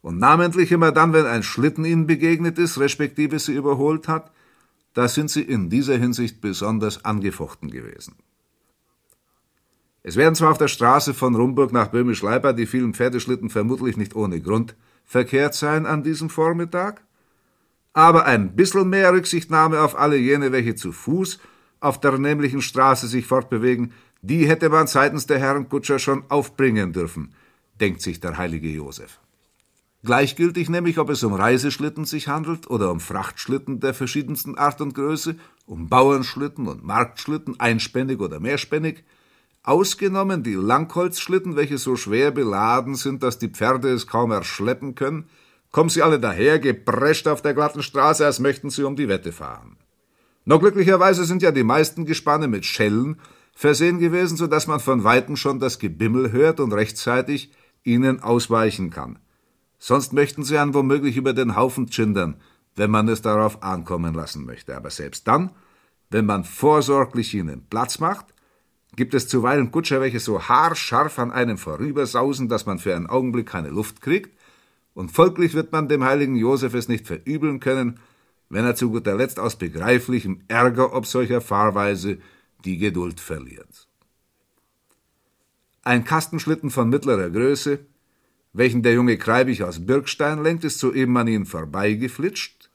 Und 0.00 0.18
namentlich 0.18 0.70
immer 0.70 0.92
dann, 0.92 1.12
wenn 1.12 1.26
ein 1.26 1.42
Schlitten 1.42 1.84
ihnen 1.84 2.06
begegnet 2.06 2.58
ist, 2.58 2.78
respektive 2.78 3.40
sie 3.40 3.54
überholt 3.54 4.06
hat, 4.06 4.30
da 4.94 5.08
sind 5.08 5.30
sie 5.30 5.42
in 5.42 5.68
dieser 5.68 5.98
Hinsicht 5.98 6.40
besonders 6.40 7.04
angefochten 7.04 7.70
gewesen. 7.70 8.14
Es 10.04 10.14
werden 10.14 10.36
zwar 10.36 10.52
auf 10.52 10.58
der 10.58 10.68
Straße 10.68 11.12
von 11.12 11.34
Rumburg 11.34 11.72
nach 11.72 11.88
Böhmisch-Leipa 11.88 12.52
die 12.52 12.66
vielen 12.66 12.94
Pferdeschlitten 12.94 13.50
vermutlich 13.50 13.96
nicht 13.96 14.14
ohne 14.14 14.40
Grund 14.40 14.76
verkehrt 15.04 15.54
sein 15.54 15.84
an 15.84 16.04
diesem 16.04 16.30
Vormittag, 16.30 17.02
aber 17.96 18.26
ein 18.26 18.54
bisschen 18.54 18.90
mehr 18.90 19.10
Rücksichtnahme 19.10 19.80
auf 19.80 19.98
alle 19.98 20.18
jene, 20.18 20.52
welche 20.52 20.74
zu 20.74 20.92
Fuß 20.92 21.38
auf 21.80 21.98
der 21.98 22.18
nämlichen 22.18 22.60
Straße 22.60 23.06
sich 23.06 23.26
fortbewegen, 23.26 23.94
die 24.20 24.46
hätte 24.46 24.68
man 24.68 24.86
seitens 24.86 25.24
der 25.24 25.38
Herren 25.38 25.70
Kutscher 25.70 25.98
schon 25.98 26.24
aufbringen 26.28 26.92
dürfen, 26.92 27.32
denkt 27.80 28.02
sich 28.02 28.20
der 28.20 28.36
heilige 28.36 28.68
Josef. 28.68 29.18
Gleichgültig 30.04 30.68
nämlich, 30.68 30.98
ob 30.98 31.08
es 31.08 31.24
um 31.24 31.32
Reiseschlitten 31.32 32.04
sich 32.04 32.28
handelt 32.28 32.68
oder 32.68 32.90
um 32.90 33.00
Frachtschlitten 33.00 33.80
der 33.80 33.94
verschiedensten 33.94 34.58
Art 34.58 34.82
und 34.82 34.94
Größe, 34.94 35.36
um 35.64 35.88
Bauernschlitten 35.88 36.68
und 36.68 36.84
Marktschlitten, 36.84 37.58
einspännig 37.58 38.20
oder 38.20 38.40
mehrspännig, 38.40 39.04
Ausgenommen 39.62 40.44
die 40.44 40.54
Langholzschlitten, 40.54 41.56
welche 41.56 41.78
so 41.78 41.96
schwer 41.96 42.30
beladen 42.30 42.94
sind, 42.94 43.24
dass 43.24 43.40
die 43.40 43.48
Pferde 43.48 43.88
es 43.88 44.06
kaum 44.06 44.30
erschleppen 44.30 44.94
können, 44.94 45.28
kommen 45.72 45.90
sie 45.90 46.02
alle 46.02 46.20
daher, 46.20 46.58
geprescht 46.58 47.28
auf 47.28 47.42
der 47.42 47.54
glatten 47.54 47.82
Straße, 47.82 48.24
als 48.24 48.40
möchten 48.40 48.70
sie 48.70 48.84
um 48.84 48.96
die 48.96 49.08
Wette 49.08 49.32
fahren. 49.32 49.76
Noch 50.44 50.60
glücklicherweise 50.60 51.24
sind 51.24 51.42
ja 51.42 51.50
die 51.50 51.64
meisten 51.64 52.06
Gespanne 52.06 52.48
mit 52.48 52.64
Schellen 52.64 53.20
versehen 53.54 53.98
gewesen, 53.98 54.36
so 54.36 54.46
dass 54.46 54.66
man 54.66 54.80
von 54.80 55.02
Weitem 55.02 55.36
schon 55.36 55.58
das 55.58 55.78
Gebimmel 55.78 56.30
hört 56.30 56.60
und 56.60 56.72
rechtzeitig 56.72 57.50
ihnen 57.82 58.20
ausweichen 58.20 58.90
kann. 58.90 59.18
Sonst 59.78 60.12
möchten 60.12 60.44
sie 60.44 60.58
einen 60.58 60.74
womöglich 60.74 61.16
über 61.16 61.32
den 61.32 61.56
Haufen 61.56 61.88
tschindern, 61.88 62.36
wenn 62.76 62.90
man 62.90 63.08
es 63.08 63.22
darauf 63.22 63.62
ankommen 63.62 64.14
lassen 64.14 64.44
möchte. 64.44 64.76
Aber 64.76 64.90
selbst 64.90 65.26
dann, 65.26 65.50
wenn 66.10 66.26
man 66.26 66.44
vorsorglich 66.44 67.34
ihnen 67.34 67.66
Platz 67.68 67.98
macht, 67.98 68.26
gibt 68.94 69.14
es 69.14 69.28
zuweilen 69.28 69.70
Kutscher, 69.70 70.00
welche 70.00 70.20
so 70.20 70.42
haarscharf 70.42 71.18
an 71.18 71.32
einem 71.32 71.58
vorübersausen, 71.58 72.48
dass 72.48 72.66
man 72.66 72.78
für 72.78 72.94
einen 72.94 73.06
Augenblick 73.06 73.46
keine 73.46 73.68
Luft 73.68 74.00
kriegt, 74.00 74.35
und 74.96 75.12
folglich 75.12 75.52
wird 75.52 75.72
man 75.72 75.88
dem 75.88 76.02
heiligen 76.04 76.36
Josef 76.36 76.72
es 76.72 76.88
nicht 76.88 77.06
verübeln 77.06 77.60
können, 77.60 78.00
wenn 78.48 78.64
er 78.64 78.76
zu 78.76 78.90
guter 78.90 79.14
Letzt 79.14 79.38
aus 79.38 79.56
begreiflichem 79.56 80.40
Ärger 80.48 80.94
ob 80.94 81.04
solcher 81.04 81.42
Fahrweise 81.42 82.16
die 82.64 82.78
Geduld 82.78 83.20
verliert. 83.20 83.88
Ein 85.84 86.04
Kastenschlitten 86.04 86.70
von 86.70 86.88
mittlerer 86.88 87.28
Größe, 87.28 87.80
welchen 88.54 88.82
der 88.82 88.94
junge 88.94 89.18
Kreibich 89.18 89.62
aus 89.62 89.84
Birkstein 89.84 90.42
lenkt, 90.42 90.64
ist 90.64 90.78
soeben 90.78 91.16
an 91.18 91.28
ihn 91.28 91.44
vorbeigeflitscht, 91.44 92.70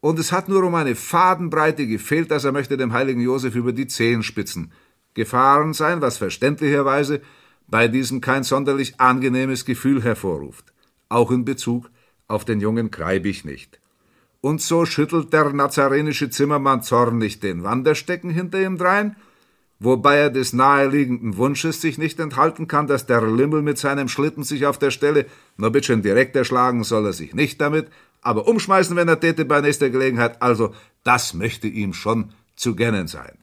und 0.00 0.18
es 0.18 0.30
hat 0.32 0.48
nur 0.50 0.62
um 0.62 0.74
eine 0.74 0.94
Fadenbreite 0.94 1.86
gefehlt, 1.86 2.30
dass 2.30 2.44
er 2.44 2.52
möchte 2.52 2.76
dem 2.76 2.92
heiligen 2.92 3.22
Josef 3.22 3.54
über 3.54 3.72
die 3.72 3.86
Zehenspitzen 3.86 4.70
gefahren 5.14 5.72
sein, 5.72 6.02
was 6.02 6.18
verständlicherweise 6.18 7.22
bei 7.66 7.88
diesem 7.88 8.20
kein 8.20 8.44
sonderlich 8.44 9.00
angenehmes 9.00 9.64
Gefühl 9.64 10.02
hervorruft, 10.04 10.72
auch 11.08 11.30
in 11.30 11.44
Bezug 11.44 11.90
auf 12.26 12.44
den 12.44 12.60
jungen 12.60 12.90
Kreibich 12.90 13.44
nicht. 13.44 13.80
Und 14.40 14.60
so 14.60 14.84
schüttelt 14.84 15.32
der 15.32 15.52
nazarenische 15.52 16.30
Zimmermann 16.30 16.82
zornig 16.82 17.40
den 17.40 17.64
Wanderstecken 17.64 18.30
hinter 18.30 18.60
ihm 18.60 18.78
drein, 18.78 19.16
wobei 19.80 20.16
er 20.16 20.30
des 20.30 20.52
naheliegenden 20.52 21.36
Wunsches 21.36 21.80
sich 21.80 21.98
nicht 21.98 22.20
enthalten 22.20 22.68
kann, 22.68 22.86
dass 22.86 23.06
der 23.06 23.22
Limmel 23.22 23.62
mit 23.62 23.78
seinem 23.78 24.08
Schlitten 24.08 24.44
sich 24.44 24.66
auf 24.66 24.78
der 24.78 24.90
Stelle, 24.90 25.26
nur 25.56 25.70
bitteschön 25.70 26.02
direkt 26.02 26.36
erschlagen 26.36 26.84
soll 26.84 27.06
er 27.06 27.12
sich 27.12 27.34
nicht 27.34 27.60
damit, 27.60 27.88
aber 28.20 28.46
umschmeißen, 28.46 28.96
wenn 28.96 29.08
er 29.08 29.20
täte 29.20 29.44
bei 29.44 29.60
nächster 29.60 29.90
Gelegenheit, 29.90 30.42
also 30.42 30.74
das 31.04 31.34
möchte 31.34 31.66
ihm 31.68 31.92
schon 31.92 32.32
zu 32.56 32.76
gönnen 32.76 33.06
sein. 33.06 33.38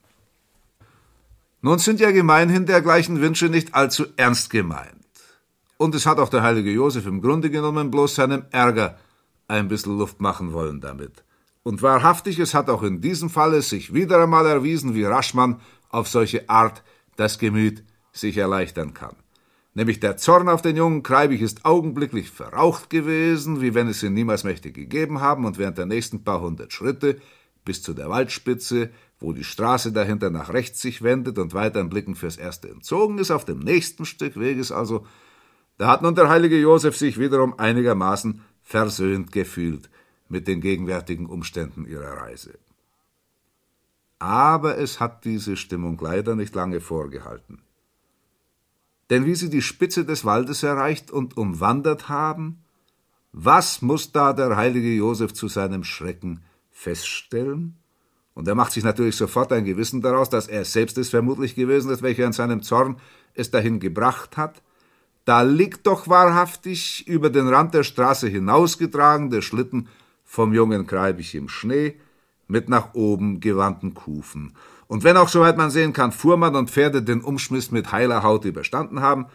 Nun 1.62 1.80
sind 1.80 2.00
ja 2.00 2.12
gemeinhin 2.12 2.66
dergleichen 2.66 3.22
Wünsche 3.22 3.50
nicht 3.50 3.74
allzu 3.74 4.06
ernst 4.18 4.50
gemeint. 4.50 5.05
Und 5.78 5.96
es 5.96 6.06
hat 6.06 6.20
auch 6.20 6.30
der 6.30 6.44
heilige 6.44 6.72
Josef 6.72 7.06
im 7.06 7.22
Grunde 7.22 7.50
genommen 7.50 7.92
bloß 7.92 8.16
seinem 8.16 8.46
Ärger 8.52 8.98
ein 9.48 9.68
bisschen 9.68 9.98
Luft 9.98 10.22
machen 10.22 10.54
wollen 10.54 10.82
damit. 10.82 11.24
Und 11.64 11.82
wahrhaftig, 11.82 12.40
es 12.40 12.54
hat 12.54 12.70
auch 12.70 12.84
in 12.84 13.02
diesem 13.02 13.30
Falle 13.30 13.62
sich 13.62 13.94
wieder 13.94 14.22
einmal 14.22 14.46
erwiesen, 14.46 14.96
wie 14.96 15.04
rasch 15.04 15.34
man 15.34 15.60
auf 15.90 16.08
solche 16.08 16.50
Art 16.50 16.84
das 17.16 17.40
Gemüt 17.40 17.84
sich 18.12 18.38
erleichtern 18.38 18.94
kann. 18.94 19.16
Nämlich 19.74 20.00
der 20.00 20.16
Zorn 20.16 20.48
auf 20.48 20.62
den 20.62 20.78
jungen 20.78 21.04
Kreibig 21.04 21.42
ist 21.42 21.66
augenblicklich 21.66 22.30
verraucht 22.30 22.90
gewesen, 22.90 23.62
wie 23.62 23.74
wenn 23.74 23.90
es 23.90 24.04
ihn 24.04 24.14
niemals 24.14 24.46
mächtig 24.46 24.74
gegeben 24.74 25.20
haben, 25.20 25.46
und 25.46 25.58
während 25.58 25.78
der 25.78 25.86
nächsten 25.86 26.24
paar 26.24 26.40
hundert 26.40 26.72
Schritte 26.72 27.20
bis 27.66 27.82
zu 27.82 27.94
der 27.94 28.10
Waldspitze 28.10 28.92
wo 29.20 29.34
die 29.34 29.44
Straße 29.44 29.92
dahinter 29.92 30.30
nach 30.30 30.52
rechts 30.52 30.82
sich 30.82 31.02
wendet 31.02 31.38
und 31.40 31.54
weiteren 31.54 31.90
Blicken 31.90 32.16
fürs 32.16 32.38
Erste 32.38 32.70
entzogen 32.70 33.18
ist, 33.18 33.32
auf 33.32 33.46
dem 33.46 33.60
nächsten 33.60 34.06
Stück 34.06 34.38
Weges 34.40 34.72
also, 34.72 35.06
da 35.78 35.88
hat 35.88 36.02
nun 36.02 36.16
der 36.16 36.30
heilige 36.30 36.60
Josef 36.60 36.98
sich 36.98 37.20
wiederum 37.20 37.60
einigermaßen 37.60 38.42
versöhnt 38.64 39.32
gefühlt 39.32 39.90
mit 40.30 40.48
den 40.48 40.62
gegenwärtigen 40.62 41.28
Umständen 41.28 41.86
ihrer 41.86 42.18
Reise. 42.22 42.58
Aber 44.20 44.78
es 44.78 45.00
hat 45.00 45.26
diese 45.26 45.58
Stimmung 45.58 46.00
leider 46.02 46.36
nicht 46.36 46.56
lange 46.56 46.82
vorgehalten. 46.82 47.62
Denn 49.10 49.26
wie 49.26 49.36
sie 49.36 49.50
die 49.50 49.62
Spitze 49.62 50.06
des 50.06 50.26
Waldes 50.26 50.64
erreicht 50.64 51.12
und 51.12 51.38
umwandert 51.38 52.10
haben, 52.10 52.64
was 53.32 53.82
muss 53.82 54.12
da 54.12 54.34
der 54.34 54.56
heilige 54.56 54.94
Josef 54.94 55.34
zu 55.34 55.48
seinem 55.48 55.84
Schrecken 55.84 56.42
feststellen? 56.72 57.76
Und 58.34 58.48
er 58.48 58.56
macht 58.56 58.72
sich 58.72 58.84
natürlich 58.84 59.16
sofort 59.16 59.52
ein 59.52 59.66
Gewissen 59.66 60.02
daraus, 60.02 60.30
dass 60.30 60.48
er 60.48 60.66
selbst 60.66 60.98
es 60.98 61.10
vermutlich 61.10 61.56
gewesen 61.56 61.92
ist, 61.92 62.02
welcher 62.02 62.26
in 62.26 62.34
seinem 62.34 62.62
Zorn 62.64 62.98
es 63.34 63.52
dahin 63.52 63.80
gebracht 63.80 64.38
hat. 64.38 64.62
Da 65.26 65.42
liegt 65.42 65.88
doch 65.88 66.08
wahrhaftig 66.08 67.08
über 67.08 67.30
den 67.30 67.48
Rand 67.48 67.74
der 67.74 67.84
Straße 67.84 68.28
hinausgetragen 68.28 69.32
der 69.32 69.42
Schlitten 69.42 69.88
vom 70.24 70.54
jungen 70.54 70.86
Kreibich 70.86 71.34
im 71.36 71.50
Schnee 71.50 71.96
mit 72.48 72.70
nach 72.70 72.94
oben 72.94 73.40
gewandten 73.40 73.96
Kufen. 73.96 74.54
Und 74.88 75.04
wenn 75.04 75.18
auch, 75.18 75.30
soweit 75.30 75.58
man 75.58 75.72
sehen 75.72 75.94
kann, 75.94 76.12
Fuhrmann 76.12 76.56
und 76.56 76.70
Pferde 76.70 77.02
den 77.02 77.22
Umschmiss 77.22 77.72
mit 77.72 77.92
heiler 77.92 78.22
Haut 78.22 78.46
überstanden 78.46 79.02
haben, 79.02 79.26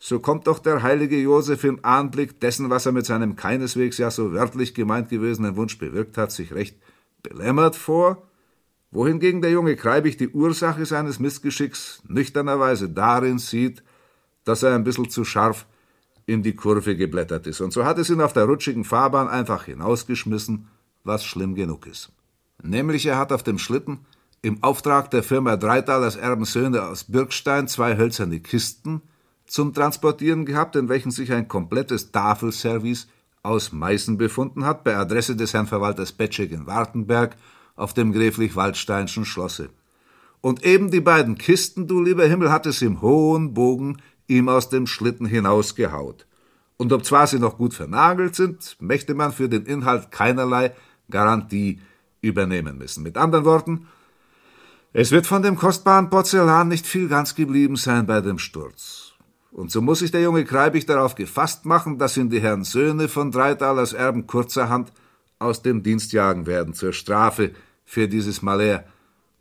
so 0.00 0.18
kommt 0.18 0.48
doch 0.48 0.58
der 0.58 0.82
heilige 0.82 1.16
Josef 1.16 1.62
im 1.64 1.84
Anblick 1.84 2.40
dessen, 2.40 2.70
was 2.70 2.86
er 2.86 2.92
mit 2.92 3.06
seinem 3.06 3.36
keineswegs 3.36 3.98
ja 3.98 4.10
so 4.10 4.32
wörtlich 4.32 4.74
gemeint 4.74 5.08
gewesenen 5.08 5.56
Wunsch 5.56 5.78
bewirkt 5.78 6.18
hat, 6.18 6.32
sich 6.32 6.52
recht 6.52 6.76
belämmert 7.22 7.76
vor 7.76 8.28
wohingegen 8.90 9.42
der 9.42 9.50
junge 9.50 9.76
Kreibig 9.76 10.16
die 10.16 10.28
Ursache 10.28 10.86
seines 10.86 11.18
Missgeschicks 11.18 12.02
nüchternerweise 12.08 12.88
darin 12.88 13.38
sieht, 13.38 13.82
dass 14.48 14.62
er 14.62 14.74
ein 14.74 14.84
bisschen 14.84 15.10
zu 15.10 15.24
scharf 15.24 15.66
in 16.24 16.42
die 16.42 16.56
Kurve 16.56 16.96
geblättert 16.96 17.46
ist. 17.46 17.60
Und 17.60 17.72
so 17.72 17.84
hat 17.84 17.98
es 17.98 18.10
ihn 18.10 18.20
auf 18.20 18.32
der 18.32 18.44
rutschigen 18.44 18.84
Fahrbahn 18.84 19.28
einfach 19.28 19.64
hinausgeschmissen, 19.64 20.68
was 21.04 21.24
schlimm 21.24 21.54
genug 21.54 21.86
ist. 21.86 22.10
Nämlich 22.62 23.06
er 23.06 23.18
hat 23.18 23.32
auf 23.32 23.42
dem 23.42 23.58
Schlitten 23.58 24.00
im 24.40 24.62
Auftrag 24.62 25.10
der 25.10 25.22
Firma 25.22 25.56
Dreitalers 25.56 26.16
Erbensöhne 26.16 26.82
aus 26.82 27.04
Birkstein 27.04 27.68
zwei 27.68 27.96
hölzerne 27.96 28.40
Kisten 28.40 29.02
zum 29.46 29.74
Transportieren 29.74 30.44
gehabt, 30.44 30.76
in 30.76 30.88
welchen 30.88 31.10
sich 31.10 31.32
ein 31.32 31.48
komplettes 31.48 32.12
Tafelservice 32.12 33.08
aus 33.42 33.72
Meißen 33.72 34.18
befunden 34.18 34.64
hat, 34.64 34.84
bei 34.84 34.96
Adresse 34.96 35.36
des 35.36 35.54
Herrn 35.54 35.66
Verwalters 35.66 36.12
Petschek 36.12 36.52
in 36.52 36.66
Wartenberg 36.66 37.36
auf 37.76 37.94
dem 37.94 38.12
gräflich-waldsteinschen 38.12 39.24
Schlosse. 39.24 39.70
Und 40.40 40.64
eben 40.64 40.90
die 40.90 41.00
beiden 41.00 41.36
Kisten, 41.36 41.86
du 41.86 42.02
lieber 42.02 42.26
Himmel, 42.26 42.52
hat 42.52 42.66
es 42.66 42.82
im 42.82 43.02
hohen 43.02 43.54
Bogen 43.54 43.98
ihm 44.28 44.48
aus 44.48 44.68
dem 44.68 44.86
Schlitten 44.86 45.26
hinausgehaut. 45.26 46.26
Und 46.76 46.92
obzwar 46.92 47.26
sie 47.26 47.40
noch 47.40 47.58
gut 47.58 47.74
vernagelt 47.74 48.36
sind, 48.36 48.76
möchte 48.78 49.14
man 49.14 49.32
für 49.32 49.48
den 49.48 49.66
Inhalt 49.66 50.12
keinerlei 50.12 50.72
Garantie 51.10 51.80
übernehmen 52.20 52.78
müssen. 52.78 53.02
Mit 53.02 53.16
anderen 53.16 53.44
Worten, 53.44 53.88
es 54.92 55.10
wird 55.10 55.26
von 55.26 55.42
dem 55.42 55.56
kostbaren 55.56 56.08
Porzellan 56.08 56.68
nicht 56.68 56.86
viel 56.86 57.08
ganz 57.08 57.34
geblieben 57.34 57.76
sein 57.76 58.06
bei 58.06 58.20
dem 58.20 58.38
Sturz. 58.38 59.12
Und 59.50 59.70
so 59.70 59.82
muss 59.82 60.00
sich 60.00 60.10
der 60.10 60.22
junge 60.22 60.44
Kreibig 60.44 60.86
darauf 60.86 61.14
gefasst 61.14 61.64
machen, 61.64 61.98
dass 61.98 62.16
ihn 62.16 62.30
die 62.30 62.40
Herren 62.40 62.64
Söhne 62.64 63.08
von 63.08 63.30
Dreitalers 63.30 63.92
Erben 63.92 64.26
kurzerhand 64.26 64.92
aus 65.38 65.62
dem 65.62 65.82
Dienst 65.82 66.12
jagen 66.12 66.46
werden 66.46 66.74
zur 66.74 66.92
Strafe 66.92 67.52
für 67.84 68.08
dieses 68.08 68.42
Malheur. 68.42 68.84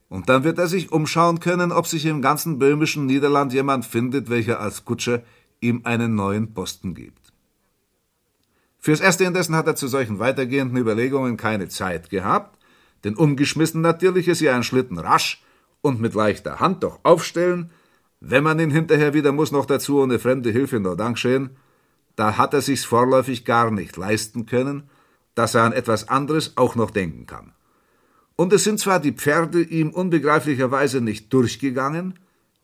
Und 0.10 0.30
dann 0.30 0.44
wird 0.44 0.58
er 0.58 0.68
sich 0.68 0.92
umschauen 0.92 1.40
können, 1.40 1.72
ob 1.72 1.88
sich 1.88 2.06
im 2.06 2.22
ganzen 2.22 2.60
böhmischen 2.60 3.06
Niederland 3.06 3.52
jemand 3.54 3.86
findet, 3.86 4.30
welcher 4.30 4.60
als 4.60 4.86
Kutscher 4.86 5.24
ihm 5.60 5.82
einen 5.84 6.16
neuen 6.16 6.54
Posten 6.54 6.94
gibt. 6.94 7.34
Fürs 8.80 9.02
Erste 9.02 9.26
indessen 9.26 9.56
hat 9.56 9.68
er 9.68 9.76
zu 9.76 9.88
solchen 9.88 10.20
weitergehenden 10.20 10.78
Überlegungen 10.78 11.36
keine 11.36 11.68
Zeit 11.68 12.10
gehabt, 12.10 12.58
denn 13.04 13.16
umgeschmissen 13.16 13.82
natürlich 13.82 14.28
ist 14.28 14.40
ja 14.40 14.56
ein 14.56 14.64
Schlitten 14.64 14.98
rasch 14.98 15.44
und 15.82 16.00
mit 16.00 16.14
leichter 16.14 16.60
Hand 16.60 16.84
doch 16.84 17.00
aufstellen, 17.04 17.72
wenn 18.20 18.44
man 18.44 18.60
ihn 18.60 18.72
hinterher 18.72 19.14
wieder 19.14 19.32
muss, 19.32 19.52
noch 19.52 19.66
dazu 19.66 20.00
ohne 20.02 20.20
fremde 20.20 20.52
Hilfe 20.52 20.80
nur 20.80 20.96
Dankeschön, 20.96 21.52
da 22.16 22.38
hat 22.38 22.54
er 22.54 22.62
sich's 22.62 22.86
vorläufig 22.86 23.46
gar 23.46 23.72
nicht 23.72 23.96
leisten 23.96 24.46
können, 24.46 24.90
dass 25.36 25.54
er 25.54 25.64
an 25.64 25.74
etwas 25.74 26.10
anderes 26.10 26.58
auch 26.58 26.76
noch 26.76 26.90
denken 26.90 27.28
kann. 27.28 27.54
Und 28.40 28.54
es 28.54 28.64
sind 28.64 28.80
zwar 28.80 29.00
die 29.00 29.14
Pferde 29.14 29.64
ihm 29.64 29.90
unbegreiflicherweise 29.90 31.02
nicht 31.02 31.34
durchgegangen, 31.34 32.20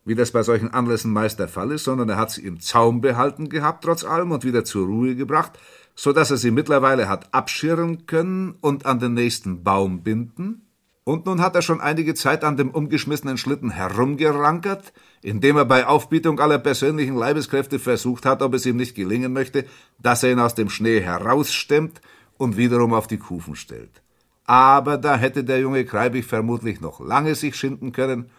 wie 0.05 0.13
das 0.13 0.29
bei 0.29 0.43
solchen 0.43 0.71
Anlässen 0.71 1.11
meist 1.11 1.39
der 1.39 1.47
Fall 1.47 1.71
ist, 1.71 1.85
sondern 1.85 2.09
er 2.09 2.17
hat 2.17 2.29
sie 2.29 2.45
im 2.45 2.59
Zaum 2.59 3.01
behalten 3.01 3.49
gehabt, 3.49 3.83
trotz 3.83 4.03
allem, 4.03 4.31
und 4.31 4.43
wieder 4.43 4.63
zur 4.65 4.85
Ruhe 4.85 5.15
gebracht, 5.15 5.53
so 5.95 6.13
dass 6.13 6.29
er 6.29 6.37
sie 6.37 6.51
mittlerweile 6.51 7.09
hat 7.09 7.33
abschirren 7.33 8.05
können 8.05 8.53
und 8.61 8.85
an 8.85 8.99
den 8.99 9.15
nächsten 9.15 9.63
Baum 9.63 10.03
binden. 10.03 10.67
Und 11.05 11.25
nun 11.25 11.41
hat 11.41 11.55
er 11.55 11.63
schon 11.63 11.81
einige 11.81 12.13
Zeit 12.13 12.43
an 12.43 12.55
dem 12.55 12.69
umgeschmissenen 12.69 13.37
Schlitten 13.37 13.71
herumgerankert, 13.71 14.93
indem 15.23 15.57
er 15.57 15.65
bei 15.65 15.87
Aufbietung 15.87 16.39
aller 16.39 16.59
persönlichen 16.59 17.15
Leibeskräfte 17.15 17.79
versucht 17.79 18.27
hat, 18.27 18.43
ob 18.43 18.53
es 18.53 18.67
ihm 18.67 18.77
nicht 18.77 18.93
gelingen 18.93 19.33
möchte, 19.33 19.65
dass 19.97 20.21
er 20.21 20.33
ihn 20.33 20.39
aus 20.39 20.53
dem 20.53 20.69
Schnee 20.69 21.01
herausstemmt 21.01 21.99
und 22.37 22.57
wiederum 22.57 22.93
auf 22.93 23.07
die 23.07 23.17
Kufen 23.17 23.55
stellt 23.55 24.02
aber 24.45 24.97
da 24.97 25.15
hätte 25.15 25.43
der 25.43 25.59
junge 25.59 25.85
Kreibig 25.85 26.25
vermutlich 26.25 26.81
noch 26.81 26.99
lange 26.99 27.35
sich 27.35 27.55
schinden 27.55 27.91
können, 27.91 28.29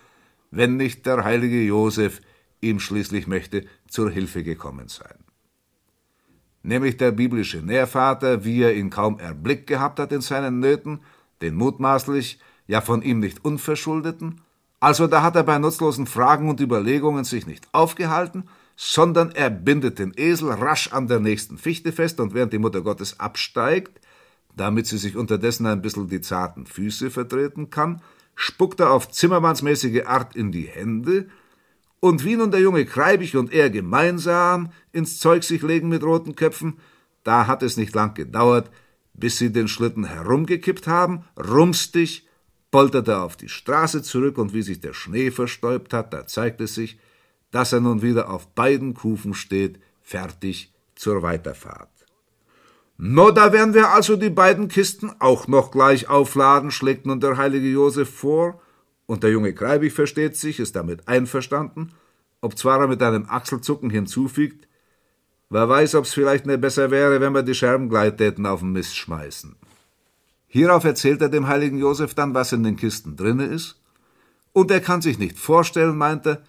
wenn 0.51 0.77
nicht 0.77 1.07
der 1.07 1.25
heilige 1.25 1.63
Josef 1.63 2.21
ihm 2.61 2.81
schließlich 2.81 3.27
möchte 3.27 3.65
zur 3.89 4.11
Hilfe 4.11 4.43
gekommen 4.43 4.89
sein. 4.89 5.19
Nämlich 6.63 6.97
der 6.97 7.13
biblische 7.13 7.59
Nährvater, 7.59 8.45
wie 8.45 8.63
er 8.63 8.75
ihn 8.75 8.91
kaum 8.91 9.19
erblickt 9.19 9.67
gehabt 9.67 9.99
hat 9.99 10.13
in 10.13 10.23
seinen 10.23 10.61
Nöten, 10.61 11.01
den 11.43 11.55
mutmaßlich, 11.57 12.39
ja 12.67 12.81
von 12.81 13.03
ihm 13.03 13.21
nicht 13.21 13.45
unverschuldeten, 13.45 14.41
also 14.81 15.07
da 15.07 15.23
hat 15.23 15.37
er 15.37 15.45
bei 15.45 15.59
nutzlosen 15.59 16.07
Fragen 16.07 16.49
und 16.51 16.61
Überlegungen 16.61 17.25
sich 17.25 17.47
nicht 17.47 17.67
aufgehalten, 17.73 18.45
sondern 18.77 19.31
er 19.31 19.49
bindet 19.49 19.99
den 19.99 20.13
Esel 20.15 20.51
rasch 20.51 20.93
an 20.93 21.09
der 21.09 21.21
nächsten 21.21 21.59
Fichte 21.59 21.91
fest 21.93 22.21
und 22.21 22.35
während 22.35 22.53
die 22.53 22.59
Mutter 22.59 22.83
Gottes 22.83 23.19
absteigt, 23.19 24.01
damit 24.57 24.87
sie 24.87 24.99
sich 24.99 25.17
unterdessen 25.17 25.67
ein 25.67 25.83
bisschen 25.83 26.09
die 26.09 26.21
zarten 26.21 26.67
Füße 26.67 27.11
vertreten 27.11 27.71
kann, 27.71 28.01
spuckt 28.35 28.81
er 28.81 28.91
auf 28.91 29.11
zimmermannsmäßige 29.11 30.07
Art 30.07 30.37
in 30.37 30.53
die 30.53 30.67
Hände, 30.67 31.29
und 32.01 32.23
wie 32.23 32.37
nun 32.37 32.51
der 32.51 32.61
junge 32.61 32.85
Kreibich 32.85 33.35
und 33.35 33.51
er 33.51 33.71
gemeinsam 33.71 34.73
ins 34.93 35.19
Zeug 35.19 35.43
sich 35.43 35.63
legen 35.63 35.89
mit 35.89 36.03
roten 36.03 36.37
Köpfen, 36.37 36.79
da 37.23 37.47
hat 37.47 37.63
es 37.63 37.79
nicht 37.79 37.95
lang 37.95 38.13
gedauert, 38.13 38.71
bis 39.15 39.39
sie 39.39 39.51
den 39.51 39.69
Schlitten 39.69 40.05
herumgekippt 40.05 40.87
haben, 40.87 41.25
rumstig, 41.39 42.29
polterte 42.71 43.13
er 43.13 43.23
auf 43.23 43.37
die 43.39 43.49
Straße 43.49 44.03
zurück, 44.03 44.37
und 44.37 44.53
wie 44.53 44.61
sich 44.61 44.81
der 44.81 44.93
Schnee 44.93 45.31
verstäubt 45.31 45.95
hat, 45.95 46.13
da 46.13 46.27
zeigt 46.27 46.61
es 46.61 46.75
sich, 46.75 46.99
dass 47.51 47.73
er 47.73 47.81
nun 47.81 48.03
wieder 48.03 48.29
auf 48.29 48.49
beiden 48.49 48.93
Kufen 48.93 49.33
steht, 49.33 49.81
fertig 50.03 50.75
zur 50.95 51.23
Weiterfahrt. 51.23 51.94
No, 52.97 53.31
da 53.31 53.53
werden 53.53 53.75
wir 53.75 53.91
also 53.91 54.17
die 54.17 54.31
beiden 54.31 54.69
Kisten 54.69 55.13
auch 55.19 55.49
noch 55.49 55.71
gleich 55.71 56.09
aufladen, 56.09 56.71
schlägt 56.71 57.07
nun 57.07 57.21
der 57.21 57.37
heilige 57.37 57.69
Josef 57.69 58.09
vor, 58.09 58.61
und 59.07 59.23
der 59.23 59.31
junge 59.31 59.53
Kreibig 59.53 59.93
versteht 59.93 60.37
sich, 60.37 60.61
ist 60.61 60.77
damit 60.77 61.09
einverstanden, 61.09 61.93
ob 62.41 62.57
zwar 62.57 62.81
er 62.81 62.89
mit 62.89 63.03
einem 63.03 63.27
Achselzucken 63.29 63.91
hinzufügt, 63.91 64.69
wer 65.51 65.69
weiß, 65.69 65.97
ob's 65.97 66.15
vielleicht 66.15 66.47
nicht 66.47 66.61
besser 66.61 66.91
wäre, 66.91 67.21
wenn 67.21 67.35
wir 67.35 67.43
die 67.43 67.55
Scherben 67.55 67.89
gleich 67.89 68.17
täten 68.17 68.47
auf 68.47 68.61
den 68.61 68.73
Mist 68.73 68.97
schmeißen. 68.97 69.57
Hierauf 70.47 70.85
erzählt 70.85 71.21
er 71.21 71.29
dem 71.29 71.49
heiligen 71.49 71.79
Josef 71.79 72.15
dann, 72.15 72.33
was 72.33 72.53
in 72.53 72.63
den 72.63 72.77
Kisten 72.77 73.17
drinne 73.17 73.47
ist, 73.47 73.81
und 74.53 74.71
er 74.71 74.81
kann 74.81 75.03
sich 75.03 75.19
nicht 75.19 75.37
vorstellen, 75.37 75.99
meint 75.99 76.27
er, 76.27 76.43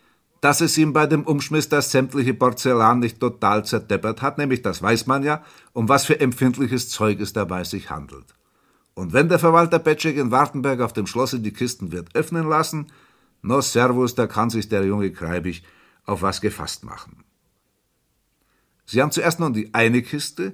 dass 0.46 0.62
es 0.62 0.78
ihm 0.78 0.94
bei 0.94 1.08
dem 1.08 1.24
Umschmiss 1.24 1.70
das 1.70 1.90
sämtliche 1.90 2.36
Porzellan 2.36 3.00
nicht 3.00 3.20
total 3.20 3.66
zerdeppert 3.66 4.22
hat, 4.22 4.38
nämlich 4.38 4.62
das 4.62 4.80
weiß 4.80 5.08
man 5.08 5.24
ja, 5.24 5.44
um 5.74 5.90
was 5.90 6.06
für 6.06 6.20
empfindliches 6.20 6.88
Zeug 6.88 7.20
es 7.20 7.34
dabei 7.34 7.64
sich 7.64 7.90
handelt. 7.90 8.36
Und 8.94 9.12
wenn 9.12 9.28
der 9.28 9.40
Verwalter 9.40 9.80
Petschek 9.80 10.18
in 10.18 10.30
Wartenberg 10.30 10.82
auf 10.82 10.94
dem 10.94 11.08
Schlosse 11.08 11.40
die 11.40 11.52
Kisten 11.52 11.92
wird 11.92 12.14
öffnen 12.14 12.48
lassen, 12.48 12.92
no 13.42 13.60
servus, 13.60 14.14
da 14.14 14.28
kann 14.28 14.52
sich 14.52 14.70
der 14.70 14.86
junge 14.86 15.12
Kreibig 15.12 15.64
auf 16.06 16.22
was 16.22 16.42
gefasst 16.42 16.86
machen. 16.86 17.24
Sie 18.86 19.02
haben 19.02 19.10
zuerst 19.10 19.40
nun 19.40 19.54
die 19.54 19.74
eine 19.74 20.04
Kiste 20.04 20.54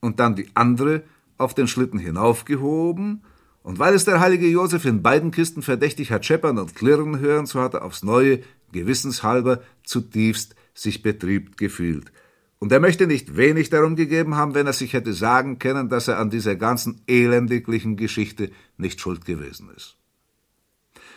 und 0.00 0.20
dann 0.20 0.36
die 0.36 0.50
andere 0.52 1.02
auf 1.38 1.54
den 1.54 1.66
Schlitten 1.66 1.98
hinaufgehoben, 1.98 3.22
und 3.62 3.78
weil 3.78 3.94
es 3.94 4.06
der 4.06 4.20
heilige 4.20 4.48
Josef 4.48 4.86
in 4.86 5.02
beiden 5.02 5.30
Kisten 5.30 5.62
verdächtig 5.62 6.10
hat 6.12 6.24
scheppern 6.24 6.58
und 6.58 6.74
klirren 6.74 7.18
hören, 7.18 7.46
so 7.46 7.60
hat 7.60 7.74
er 7.74 7.84
aufs 7.84 8.02
Neue, 8.02 8.40
gewissenshalber, 8.72 9.62
zutiefst 9.84 10.54
sich 10.74 11.02
betriebt 11.02 11.56
gefühlt. 11.56 12.12
Und 12.58 12.72
er 12.72 12.80
möchte 12.80 13.06
nicht 13.06 13.36
wenig 13.36 13.70
darum 13.70 13.96
gegeben 13.96 14.34
haben, 14.34 14.54
wenn 14.54 14.66
er 14.66 14.74
sich 14.74 14.92
hätte 14.92 15.14
sagen 15.14 15.58
können, 15.58 15.88
dass 15.88 16.08
er 16.08 16.18
an 16.18 16.28
dieser 16.28 16.56
ganzen 16.56 17.00
elendiglichen 17.06 17.96
Geschichte 17.96 18.50
nicht 18.76 19.00
schuld 19.00 19.24
gewesen 19.24 19.70
ist. 19.74 19.96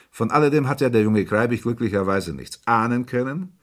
Von 0.10 0.32
alledem 0.32 0.70
hat 0.70 0.80
ja 0.80 0.90
der 0.90 1.02
junge 1.02 1.26
Kreibig 1.26 1.64
glücklicherweise 1.64 2.34
nichts 2.34 2.62
ahnen 2.66 3.06
können, 3.06 3.58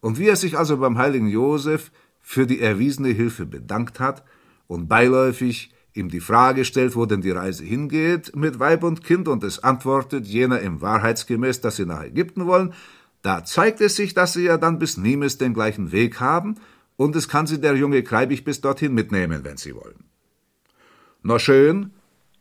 und 0.00 0.18
wie 0.18 0.28
er 0.28 0.36
sich 0.36 0.56
also 0.56 0.76
beim 0.76 0.98
heiligen 0.98 1.28
Josef 1.28 1.90
für 2.20 2.46
die 2.46 2.60
erwiesene 2.60 3.08
Hilfe 3.08 3.44
bedankt 3.44 3.98
hat 3.98 4.24
und 4.66 4.88
beiläufig 4.88 5.74
ihm 5.94 6.08
die 6.08 6.20
Frage 6.20 6.64
stellt, 6.64 6.94
wo 6.94 7.06
denn 7.06 7.22
die 7.22 7.30
Reise 7.30 7.64
hingeht 7.64 8.36
mit 8.36 8.58
Weib 8.58 8.82
und 8.82 9.02
Kind, 9.02 9.28
und 9.28 9.42
es 9.42 9.58
antwortet 9.64 10.26
jener 10.26 10.60
im 10.60 10.80
Wahrheitsgemäß, 10.80 11.60
dass 11.60 11.76
sie 11.76 11.86
nach 11.86 12.04
Ägypten 12.04 12.46
wollen, 12.46 12.72
da 13.26 13.44
zeigt 13.44 13.80
es 13.80 13.96
sich, 13.96 14.14
dass 14.14 14.34
sie 14.34 14.44
ja 14.44 14.56
dann 14.56 14.78
bis 14.78 14.96
Nimes 14.96 15.36
den 15.36 15.52
gleichen 15.52 15.90
Weg 15.90 16.20
haben, 16.20 16.54
und 16.94 17.16
es 17.16 17.28
kann 17.28 17.48
sie 17.48 17.60
der 17.60 17.74
junge 17.74 18.04
Kreibig 18.04 18.44
bis 18.44 18.60
dorthin 18.60 18.94
mitnehmen, 18.94 19.42
wenn 19.42 19.56
sie 19.56 19.74
wollen. 19.74 20.04
Na 21.24 21.40
schön, 21.40 21.90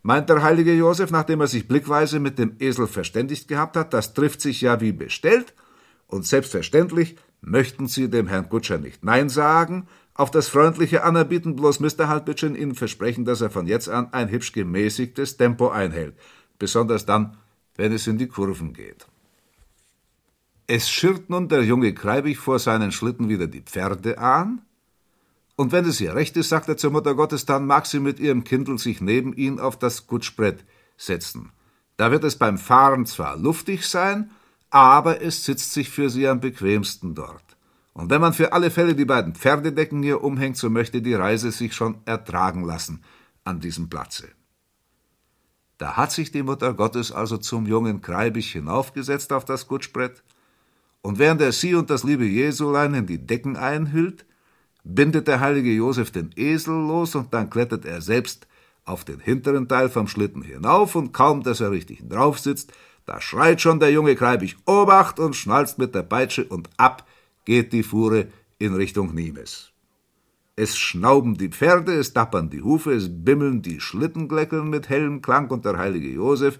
meint 0.03 0.29
der 0.29 0.43
heilige 0.43 0.75
Josef, 0.75 1.09
nachdem 1.09 1.41
er 1.41 1.47
sich 1.47 1.67
blickweise 1.67 2.19
mit 2.19 2.37
dem 2.37 2.55
Esel 2.59 2.85
verständigt 2.85 3.47
gehabt 3.47 3.75
hat, 3.75 3.95
das 3.95 4.13
trifft 4.13 4.41
sich 4.41 4.61
ja 4.61 4.79
wie 4.79 4.91
bestellt, 4.91 5.55
und 6.05 6.23
selbstverständlich 6.23 7.15
möchten 7.41 7.87
sie 7.87 8.07
dem 8.07 8.27
Herrn 8.27 8.47
Kutscher 8.47 8.77
nicht 8.77 9.03
Nein 9.03 9.29
sagen, 9.29 9.87
auf 10.13 10.29
das 10.29 10.49
freundliche 10.49 11.03
Anerbieten 11.03 11.55
bloß 11.55 11.79
Mr. 11.79 12.09
Haltbitschen 12.09 12.55
Ihnen 12.55 12.75
versprechen, 12.75 13.25
dass 13.25 13.41
er 13.41 13.49
von 13.49 13.65
jetzt 13.65 13.89
an 13.89 14.13
ein 14.13 14.29
hübsch 14.29 14.51
gemäßigtes 14.51 15.37
Tempo 15.37 15.69
einhält, 15.69 16.13
besonders 16.59 17.07
dann, 17.07 17.37
wenn 17.75 17.91
es 17.91 18.05
in 18.05 18.19
die 18.19 18.27
Kurven 18.27 18.71
geht. 18.71 19.07
Es 20.67 20.89
schirrt 20.89 21.29
nun 21.29 21.47
der 21.47 21.63
junge 21.63 21.93
Kreibig 21.93 22.37
vor 22.37 22.59
seinen 22.59 22.91
Schlitten 22.91 23.29
wieder 23.29 23.47
die 23.47 23.61
Pferde 23.61 24.17
an, 24.17 24.61
und 25.55 25.71
wenn 25.71 25.85
es 25.85 26.01
ihr 26.01 26.15
recht 26.15 26.35
ist, 26.35 26.49
sagt 26.49 26.67
er 26.67 26.77
zur 26.77 26.91
Mutter 26.91 27.15
Gottes, 27.15 27.45
dann 27.45 27.65
mag 27.65 27.85
sie 27.85 27.99
mit 27.99 28.19
ihrem 28.19 28.43
Kindl 28.43 28.77
sich 28.77 28.99
neben 28.99 29.33
ihn 29.33 29.59
auf 29.59 29.79
das 29.79 30.05
Kutschbrett 30.05 30.65
setzen. 30.97 31.51
Da 31.97 32.11
wird 32.11 32.25
es 32.25 32.37
beim 32.37 32.57
Fahren 32.57 33.05
zwar 33.05 33.37
luftig 33.37 33.87
sein, 33.87 34.31
aber 34.69 35.21
es 35.21 35.45
sitzt 35.45 35.71
sich 35.71 35.89
für 35.89 36.09
sie 36.09 36.27
am 36.27 36.41
bequemsten 36.41 37.15
dort. 37.15 37.43
Und 37.93 38.09
wenn 38.09 38.19
man 38.19 38.33
für 38.33 38.51
alle 38.51 38.69
Fälle 38.69 38.95
die 38.95 39.05
beiden 39.05 39.33
Pferdedecken 39.33 40.03
hier 40.03 40.21
umhängt, 40.21 40.57
so 40.57 40.69
möchte 40.69 41.01
die 41.01 41.13
Reise 41.13 41.51
sich 41.51 41.73
schon 41.73 41.99
ertragen 42.03 42.65
lassen 42.65 43.01
an 43.45 43.61
diesem 43.61 43.87
Platze. 43.87 44.27
Da 45.77 45.95
hat 45.95 46.11
sich 46.11 46.31
die 46.31 46.43
Mutter 46.43 46.73
Gottes 46.73 47.13
also 47.13 47.37
zum 47.37 47.65
jungen 47.65 48.01
Kreibig 48.01 48.51
hinaufgesetzt 48.51 49.31
auf 49.31 49.45
das 49.45 49.67
Kutschbrett, 49.67 50.23
und 51.05 51.19
während 51.19 51.39
er 51.39 51.51
sie 51.51 51.75
und 51.75 51.91
das 51.91 52.03
liebe 52.03 52.25
Jesulein 52.25 52.95
in 52.95 53.05
die 53.05 53.19
Decken 53.19 53.57
einhüllt, 53.57 54.25
bindet 54.83 55.27
der 55.27 55.39
heilige 55.39 55.71
Josef 55.71 56.09
den 56.09 56.31
Esel 56.35 56.73
los 56.73 57.13
und 57.13 57.31
dann 57.31 57.51
klettert 57.51 57.85
er 57.85 58.01
selbst 58.01 58.47
auf 58.85 59.05
den 59.05 59.19
hinteren 59.19 59.67
Teil 59.67 59.89
vom 59.89 60.07
Schlitten 60.07 60.41
hinauf 60.41 60.95
und 60.95 61.13
kaum, 61.13 61.43
dass 61.43 61.61
er 61.61 61.69
richtig 61.69 62.09
drauf 62.09 62.39
sitzt, 62.39 62.73
da 63.05 63.21
schreit 63.21 63.61
schon 63.61 63.79
der 63.79 63.91
junge 63.91 64.15
Kreibig 64.15 64.57
Obacht 64.65 65.19
und 65.19 65.35
schnalzt 65.35 65.77
mit 65.77 65.93
der 65.93 66.01
Peitsche 66.01 66.45
und 66.45 66.71
ab 66.77 67.07
geht 67.45 67.71
die 67.71 67.83
Fuhre 67.83 68.25
in 68.57 68.73
Richtung 68.73 69.13
Nimes. 69.13 69.73
Es 70.55 70.75
schnauben 70.75 71.37
die 71.37 71.49
Pferde, 71.49 71.93
es 71.93 72.13
dappern 72.13 72.49
die 72.49 72.63
Hufe, 72.63 72.93
es 72.93 73.09
bimmeln 73.11 73.61
die 73.61 73.79
Schlittengleckeln 73.79 74.71
mit 74.71 74.89
hellem 74.89 75.21
Klang 75.21 75.51
und 75.51 75.65
der 75.65 75.77
heilige 75.77 76.09
Josef 76.09 76.59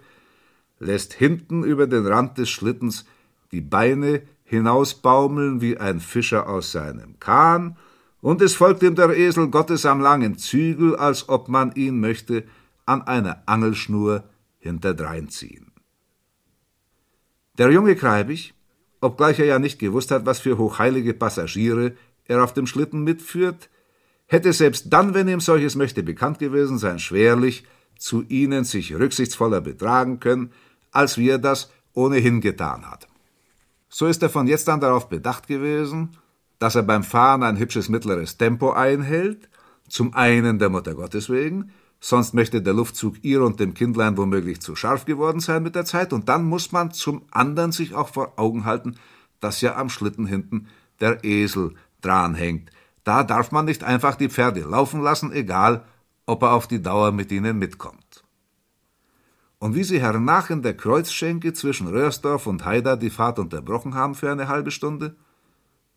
lässt 0.78 1.14
hinten 1.14 1.64
über 1.64 1.88
den 1.88 2.06
Rand 2.06 2.38
des 2.38 2.52
Schlittens 2.52 3.06
die 3.52 3.62
Beine 3.62 4.22
hinausbaumeln 4.46 5.60
wie 5.60 5.78
ein 5.78 6.00
Fischer 6.00 6.48
aus 6.48 6.72
seinem 6.72 7.20
Kahn, 7.20 7.78
und 8.22 8.42
es 8.42 8.56
folgt 8.56 8.82
ihm 8.82 8.96
der 8.96 9.16
Esel 9.16 9.50
Gottes 9.50 9.86
am 9.86 10.02
langen 10.02 10.38
Zügel, 10.38 10.96
als 10.96 11.30
ob 11.30 11.48
man 11.48 11.74
ihn 11.74 12.00
möchte 12.00 12.44
an 12.88 13.04
einer 13.04 13.44
Angelschnur 13.46 14.24
hinterdrein 14.58 15.30
ziehen. 15.30 15.72
Der 17.58 17.72
junge 17.72 17.96
Kreibig, 17.96 18.54
obgleich 19.00 19.40
er 19.40 19.46
ja 19.46 19.60
nicht 19.60 19.78
gewusst 19.78 20.10
hat, 20.10 20.26
was 20.26 20.40
für 20.40 20.58
hochheilige 20.58 21.14
Passagiere 21.14 21.94
er 22.26 22.44
auf 22.44 22.54
dem 22.54 22.66
Schlitten 22.66 23.04
mitführt, 23.04 23.70
hätte 24.26 24.54
selbst 24.54 24.92
dann, 24.92 25.14
wenn 25.14 25.28
ihm 25.28 25.40
solches 25.40 25.76
möchte 25.76 26.02
bekannt 26.02 26.40
gewesen 26.40 26.80
sein, 26.80 26.98
schwerlich 27.00 27.64
zu 27.98 28.24
ihnen 28.24 28.64
sich 28.66 28.96
rücksichtsvoller 28.96 29.62
betragen 29.62 30.20
können, 30.20 30.52
als 30.92 31.18
wie 31.18 31.30
er 31.30 31.38
das 31.38 31.72
ohnehin 31.94 32.42
getan 32.42 32.90
hat. 32.90 33.08
So 33.98 34.08
ist 34.08 34.22
er 34.22 34.30
von 34.30 34.46
jetzt 34.46 34.68
an 34.68 34.82
darauf 34.82 35.08
bedacht 35.08 35.48
gewesen, 35.48 36.18
dass 36.60 36.76
er 36.76 36.84
beim 36.84 37.02
Fahren 37.02 37.44
ein 37.44 37.58
hübsches 37.58 37.88
mittleres 37.88 38.36
Tempo 38.36 38.72
einhält, 38.72 39.48
zum 39.88 40.14
einen 40.14 40.60
der 40.60 40.68
Mutter 40.68 40.96
Gottes 40.96 41.30
wegen, 41.30 41.72
sonst 42.02 42.34
möchte 42.34 42.62
der 42.62 42.74
Luftzug 42.74 43.24
ihr 43.24 43.42
und 43.42 43.62
dem 43.62 43.74
Kindlein 43.74 44.18
womöglich 44.18 44.60
zu 44.60 44.76
scharf 44.76 45.06
geworden 45.06 45.40
sein 45.40 45.64
mit 45.64 45.76
der 45.76 45.86
Zeit, 45.86 46.12
und 46.12 46.28
dann 46.28 46.44
muss 46.44 46.74
man 46.74 46.92
zum 46.92 47.22
anderen 47.32 47.72
sich 47.72 47.96
auch 47.96 48.10
vor 48.10 48.34
Augen 48.38 48.66
halten, 48.66 48.98
dass 49.40 49.62
ja 49.62 49.78
am 49.78 49.88
Schlitten 49.88 50.26
hinten 50.26 50.68
der 51.00 51.24
Esel 51.24 51.74
dranhängt. 52.02 52.72
Da 53.06 53.24
darf 53.24 53.54
man 53.54 53.64
nicht 53.64 53.86
einfach 53.86 54.16
die 54.16 54.28
Pferde 54.28 54.60
laufen 54.60 55.02
lassen, 55.04 55.32
egal 55.32 55.86
ob 56.26 56.44
er 56.44 56.52
auf 56.52 56.68
die 56.68 56.82
Dauer 56.82 57.14
mit 57.14 57.32
ihnen 57.32 57.58
mitkommt. 57.58 58.25
Und 59.60 59.76
wie 59.76 59.84
sie 59.84 60.02
hernach 60.02 60.50
in 60.50 60.62
der 60.62 60.76
Kreuzschenke 60.76 61.54
zwischen 61.54 61.88
Röhrsdorf 61.88 62.46
und 62.48 62.66
Haida 62.66 62.96
die 62.96 63.10
Fahrt 63.10 63.40
unterbrochen 63.40 63.96
haben 63.96 64.16
für 64.16 64.32
eine 64.32 64.48
halbe 64.48 64.72
Stunde, 64.72 65.16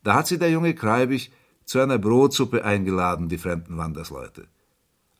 da 0.03 0.15
hat 0.15 0.27
sie 0.27 0.39
der 0.39 0.49
junge 0.49 0.73
Kreibig 0.73 1.31
zu 1.65 1.79
einer 1.79 1.97
Brotsuppe 1.97 2.63
eingeladen, 2.63 3.29
die 3.29 3.37
fremden 3.37 3.77
Wandersleute. 3.77 4.47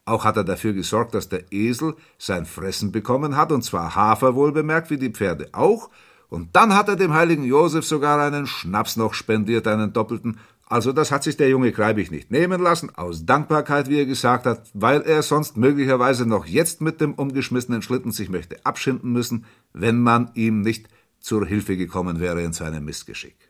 Auch 0.05 0.25
hat 0.25 0.37
er 0.37 0.43
dafür 0.43 0.73
gesorgt, 0.73 1.13
dass 1.13 1.29
der 1.29 1.51
Esel 1.51 1.95
sein 2.17 2.45
Fressen 2.45 2.91
bekommen 2.91 3.35
hat, 3.35 3.51
und 3.51 3.63
zwar 3.63 3.95
Hafer 3.95 4.33
wohlbemerkt, 4.33 4.89
wie 4.89 4.97
die 4.97 5.11
Pferde 5.11 5.49
auch, 5.51 5.89
Und 6.29 6.55
dann 6.55 6.75
hat 6.75 6.87
er 6.87 6.95
dem 6.95 7.13
heiligen 7.13 7.43
Josef 7.43 7.85
sogar 7.85 8.19
einen 8.21 8.45
Schnaps 8.45 8.97
noch 8.97 9.13
spendiert, 9.13 9.67
einen 9.67 9.93
doppelten. 9.93 10.39
Also 10.71 10.93
das 10.93 11.11
hat 11.11 11.23
sich 11.23 11.35
der 11.35 11.49
junge 11.49 11.71
Kreibig 11.71 12.11
nicht 12.11 12.29
nehmen 12.29 12.61
lassen, 12.61 12.95
aus 12.95 13.25
Dankbarkeit, 13.25 13.89
wie 13.89 13.97
er 13.97 14.05
gesagt 14.05 14.45
hat, 14.45 14.69
weil 14.75 15.01
er 15.01 15.23
sonst 15.23 15.57
möglicherweise 15.57 16.27
noch 16.27 16.45
jetzt 16.45 16.79
mit 16.79 17.01
dem 17.01 17.15
umgeschmissenen 17.15 17.81
Schlitten 17.81 18.11
sich 18.11 18.29
möchte 18.29 18.63
abschinden 18.67 19.11
müssen, 19.11 19.45
wenn 19.73 19.99
man 19.99 20.29
ihm 20.35 20.61
nicht 20.61 20.87
zur 21.19 21.47
Hilfe 21.47 21.75
gekommen 21.75 22.19
wäre 22.19 22.43
in 22.43 22.53
seinem 22.53 22.85
Missgeschick. 22.85 23.49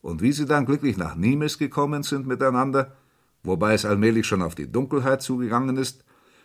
Und 0.00 0.22
wie 0.22 0.30
sie 0.30 0.46
dann 0.46 0.66
glücklich 0.66 0.96
nach 0.96 1.16
Nimes 1.16 1.58
gekommen 1.58 2.04
sind 2.04 2.28
miteinander, 2.28 2.96
wobei 3.42 3.74
es 3.74 3.84
allmählich 3.84 4.24
schon 4.24 4.42
auf 4.42 4.54
die 4.54 4.70
Dunkelheit 4.70 5.20
zugegangen 5.20 5.76
ist, 5.76 6.04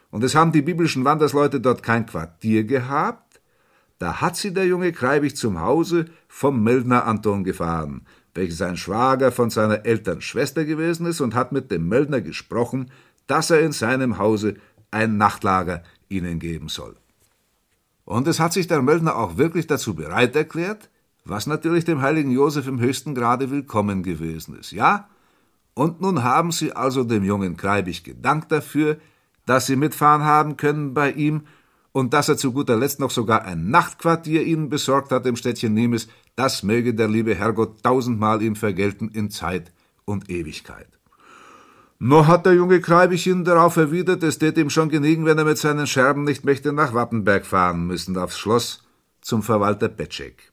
und 0.10 0.24
es 0.24 0.34
haben 0.34 0.52
die 0.52 0.62
biblischen 0.64 1.06
Wandersleute 1.06 1.62
dort 1.62 1.84
kein 1.84 2.08
Quartier 2.08 2.64
gehabt, 2.64 3.40
da 4.00 4.20
hat 4.20 4.36
sie 4.36 4.52
der 4.52 4.66
junge 4.66 4.92
Kreibig 4.92 5.36
zum 5.36 5.60
Hause 5.60 6.06
vom 6.28 6.64
Meldner 6.64 7.06
Anton 7.06 7.44
gefahren, 7.44 8.06
welcher 8.34 8.56
sein 8.56 8.78
Schwager 8.78 9.32
von 9.32 9.50
seiner 9.50 9.86
Eltern 9.86 10.22
Schwester 10.22 10.66
gewesen 10.66 11.06
ist 11.06 11.22
und 11.22 11.36
hat 11.36 11.52
mit 11.52 11.72
dem 11.72 11.88
Meldner 11.88 12.22
gesprochen, 12.22 12.92
dass 13.28 13.50
er 13.50 13.62
in 13.62 13.72
seinem 13.72 14.18
Hause 14.18 14.56
ein 14.92 15.18
Nachtlager 15.18 15.84
ihnen 16.10 16.40
geben 16.40 16.70
soll. 16.70 16.96
Und 18.06 18.28
es 18.28 18.40
hat 18.40 18.54
sich 18.54 18.68
der 18.68 18.82
Meldner 18.82 19.16
auch 19.16 19.38
wirklich 19.38 19.68
dazu 19.68 19.96
bereit 19.96 20.36
erklärt, 20.36 20.90
was 21.26 21.48
natürlich 21.48 21.86
dem 21.86 22.02
heiligen 22.02 22.32
Josef 22.32 22.68
im 22.68 22.80
höchsten 22.80 23.16
Grade 23.16 23.50
willkommen 23.50 24.04
gewesen 24.04 24.58
ist, 24.60 24.72
ja? 24.72 25.08
Und 25.74 26.02
nun 26.02 26.24
haben 26.24 26.52
sie 26.52 26.74
also 26.74 27.04
dem 27.04 27.24
jungen 27.24 27.58
Kreibig 27.58 28.04
gedankt 28.04 28.52
dafür, 28.52 28.98
dass 29.46 29.66
sie 29.66 29.76
mitfahren 29.76 30.24
haben 30.24 30.58
können 30.58 30.94
bei 30.94 31.12
ihm 31.12 31.44
und 31.92 32.14
dass 32.14 32.30
er 32.30 32.38
zu 32.38 32.52
guter 32.52 32.76
Letzt 32.76 33.00
noch 33.00 33.12
sogar 33.12 33.46
ein 33.46 33.70
Nachtquartier 33.70 34.44
ihnen 34.44 34.70
besorgt 34.70 35.12
hat 35.12 35.26
im 35.26 35.36
Städtchen 35.36 35.74
Nimes, 35.74 36.08
das 36.36 36.64
möge 36.64 36.94
der 36.94 37.08
liebe 37.08 37.36
Herrgott 37.36 37.84
tausendmal 37.84 38.42
ihm 38.42 38.56
vergelten 38.56 39.10
in 39.10 39.30
Zeit 39.30 39.72
und 40.06 40.30
Ewigkeit. 40.30 40.88
Noch 42.00 42.28
hat 42.28 42.46
der 42.46 42.54
junge 42.54 42.82
Kreibich 42.82 43.28
ihn 43.28 43.46
darauf 43.46 43.78
erwidert, 43.78 44.24
es 44.24 44.38
tät 44.38 44.58
ihm 44.58 44.70
schon 44.70 44.90
genügen, 44.90 45.26
wenn 45.26 45.38
er 45.38 45.46
mit 45.46 45.58
seinen 45.58 45.88
Scherben 45.88 46.24
nicht 46.26 46.44
möchte 46.44 46.74
nach 46.74 46.94
Wappenberg 46.94 47.46
fahren 47.46 47.88
müssen, 47.88 48.18
aufs 48.18 48.38
Schloss 48.38 48.84
zum 49.22 49.42
Verwalter 49.42 49.88
Petschek. 49.88 50.52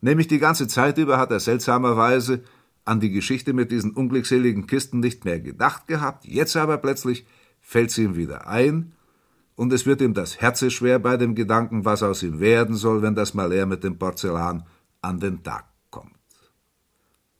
Nämlich 0.00 0.28
die 0.28 0.38
ganze 0.38 0.68
Zeit 0.68 0.98
über 0.98 1.18
hat 1.18 1.32
er 1.32 1.40
seltsamerweise 1.40 2.44
an 2.84 3.00
die 3.00 3.10
Geschichte 3.10 3.52
mit 3.52 3.72
diesen 3.72 3.92
unglückseligen 3.92 4.68
Kisten 4.68 5.00
nicht 5.00 5.24
mehr 5.24 5.40
gedacht 5.40 5.88
gehabt, 5.88 6.24
jetzt 6.24 6.56
aber 6.56 6.76
plötzlich 6.76 7.26
fällt's 7.60 7.98
ihm 7.98 8.14
wieder 8.14 8.46
ein, 8.46 8.92
und 9.56 9.72
es 9.72 9.86
wird 9.86 10.02
ihm 10.02 10.14
das 10.14 10.40
Herze 10.40 10.70
schwer 10.70 10.98
bei 10.98 11.16
dem 11.16 11.34
Gedanken, 11.34 11.84
was 11.86 12.02
aus 12.02 12.22
ihm 12.22 12.40
werden 12.40 12.76
soll, 12.76 13.02
wenn 13.02 13.14
das 13.14 13.34
Malär 13.34 13.66
mit 13.66 13.82
dem 13.82 13.98
Porzellan 13.98 14.64
an 15.06 15.20
den 15.20 15.42
Tag 15.42 15.64
kommt. 15.90 16.12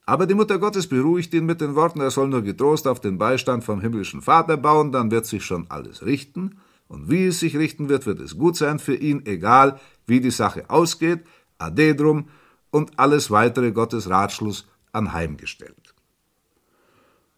Aber 0.05 0.25
die 0.25 0.33
Mutter 0.33 0.57
Gottes 0.57 0.87
beruhigt 0.87 1.33
ihn 1.33 1.45
mit 1.45 1.59
den 1.59 1.75
Worten, 1.75 1.99
er 1.99 2.11
soll 2.11 2.29
nur 2.29 2.41
getrost 2.41 2.87
auf 2.87 3.01
den 3.01 3.17
Beistand 3.17 3.63
vom 3.63 3.81
himmlischen 3.81 4.21
Vater 4.21 4.57
bauen, 4.57 4.91
dann 4.91 5.11
wird 5.11 5.25
sich 5.25 5.43
schon 5.45 5.69
alles 5.69 6.05
richten, 6.05 6.59
und 6.87 7.09
wie 7.09 7.25
es 7.25 7.41
sich 7.41 7.57
richten 7.57 7.89
wird, 7.89 8.05
wird 8.05 8.21
es 8.21 8.37
gut 8.37 8.55
sein 8.55 8.79
für 8.79 8.95
ihn, 8.95 9.25
egal 9.25 9.79
wie 10.05 10.21
die 10.21 10.31
Sache 10.31 10.69
ausgeht, 10.69 11.25
ade 11.57 11.95
drum 11.95 12.29
und 12.71 12.97
alles 12.97 13.29
weitere 13.29 13.73
Gottes 13.73 14.09
Ratschluss 14.09 14.65
anheimgestellt. 14.93 15.93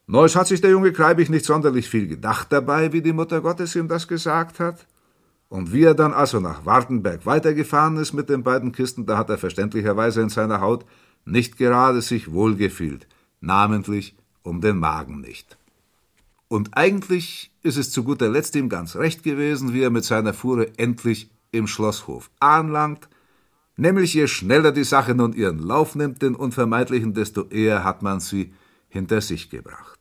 Neues 0.05 0.35
hat 0.35 0.47
sich 0.47 0.61
der 0.61 0.71
junge 0.71 0.91
Kreibig 0.91 1.29
nicht 1.29 1.45
sonderlich 1.45 1.89
viel 1.89 2.07
gedacht 2.07 2.51
dabei, 2.51 2.93
wie 2.93 3.01
die 3.01 3.13
Mutter 3.13 3.41
Gottes 3.41 3.75
ihm 3.75 3.87
das 3.87 4.07
gesagt 4.07 4.59
hat. 4.59 4.85
Und 5.49 5.73
wie 5.73 5.83
er 5.83 5.95
dann 5.95 6.13
also 6.13 6.39
nach 6.39 6.65
Wartenberg 6.65 7.25
weitergefahren 7.25 7.97
ist 7.97 8.13
mit 8.13 8.29
den 8.29 8.43
beiden 8.43 8.71
Kisten, 8.71 9.07
da 9.07 9.17
hat 9.17 9.29
er 9.29 9.39
verständlicherweise 9.39 10.21
in 10.21 10.29
seiner 10.29 10.61
Haut 10.61 10.85
nicht 11.25 11.57
gerade 11.57 12.01
sich 12.01 12.31
wohlgefühlt, 12.31 13.07
namentlich 13.41 14.15
um 14.43 14.61
den 14.61 14.77
Magen 14.77 15.21
nicht. 15.21 15.57
Und 16.47 16.77
eigentlich 16.77 17.51
ist 17.61 17.77
es 17.77 17.91
zu 17.91 18.03
guter 18.03 18.29
Letzt 18.29 18.55
ihm 18.55 18.69
ganz 18.69 18.95
recht 18.95 19.23
gewesen, 19.23 19.73
wie 19.73 19.81
er 19.81 19.89
mit 19.89 20.05
seiner 20.05 20.33
Fuhre 20.33 20.77
endlich 20.77 21.29
im 21.51 21.67
Schlosshof 21.67 22.29
anlangt, 22.39 23.09
nämlich 23.75 24.13
je 24.13 24.27
schneller 24.27 24.71
die 24.71 24.83
Sache 24.83 25.15
nun 25.15 25.33
ihren 25.33 25.59
Lauf 25.59 25.95
nimmt, 25.95 26.21
den 26.21 26.35
unvermeidlichen, 26.35 27.13
desto 27.13 27.47
eher 27.49 27.83
hat 27.83 28.01
man 28.01 28.19
sie 28.19 28.53
hinter 28.87 29.21
sich 29.21 29.49
gebracht. 29.49 29.98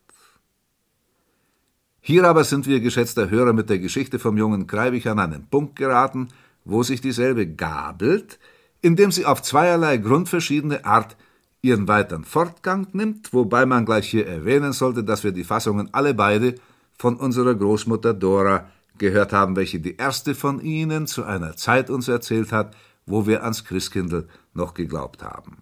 Hier 2.09 2.25
aber 2.25 2.43
sind 2.43 2.67
wir, 2.67 2.81
geschätzter 2.81 3.29
Hörer, 3.29 3.53
mit 3.53 3.69
der 3.69 3.81
Geschichte 3.81 4.19
vom 4.19 4.39
jungen 4.39 4.67
Kreibich 4.67 5.07
an 5.11 5.19
einen 5.19 5.47
Punkt 5.47 5.77
geraten, 5.77 6.29
wo 6.65 6.83
sich 6.83 7.03
dieselbe 7.03 7.47
gabelt, 7.47 8.39
indem 8.81 9.13
sie 9.13 9.27
auf 9.27 9.43
zweierlei 9.43 9.99
grundverschiedene 9.99 10.87
Art 10.87 11.19
ihren 11.61 11.87
weiteren 11.87 12.25
Fortgang 12.25 12.87
nimmt, 12.95 13.35
wobei 13.35 13.67
man 13.67 13.85
gleich 13.85 14.09
hier 14.09 14.27
erwähnen 14.27 14.73
sollte, 14.73 15.05
dass 15.05 15.23
wir 15.23 15.33
die 15.33 15.45
Fassungen 15.45 15.93
alle 15.93 16.15
beide 16.15 16.55
von 16.97 17.17
unserer 17.17 17.55
Großmutter 17.55 18.15
Dora 18.15 18.71
gehört 18.97 19.35
haben, 19.35 19.55
welche 19.55 19.79
die 19.79 19.99
erste 19.99 20.35
von 20.35 20.63
ihnen 20.63 21.07
zu 21.07 21.25
einer 21.25 21.57
Zeit 21.57 21.91
uns 21.91 22.09
erzählt 22.09 22.53
hat, 22.53 22.75
wo 23.05 23.27
wir 23.27 23.43
ans 23.43 23.67
Christkindl 23.67 24.27
noch 24.55 24.73
geglaubt 24.73 25.23
haben. 25.23 25.59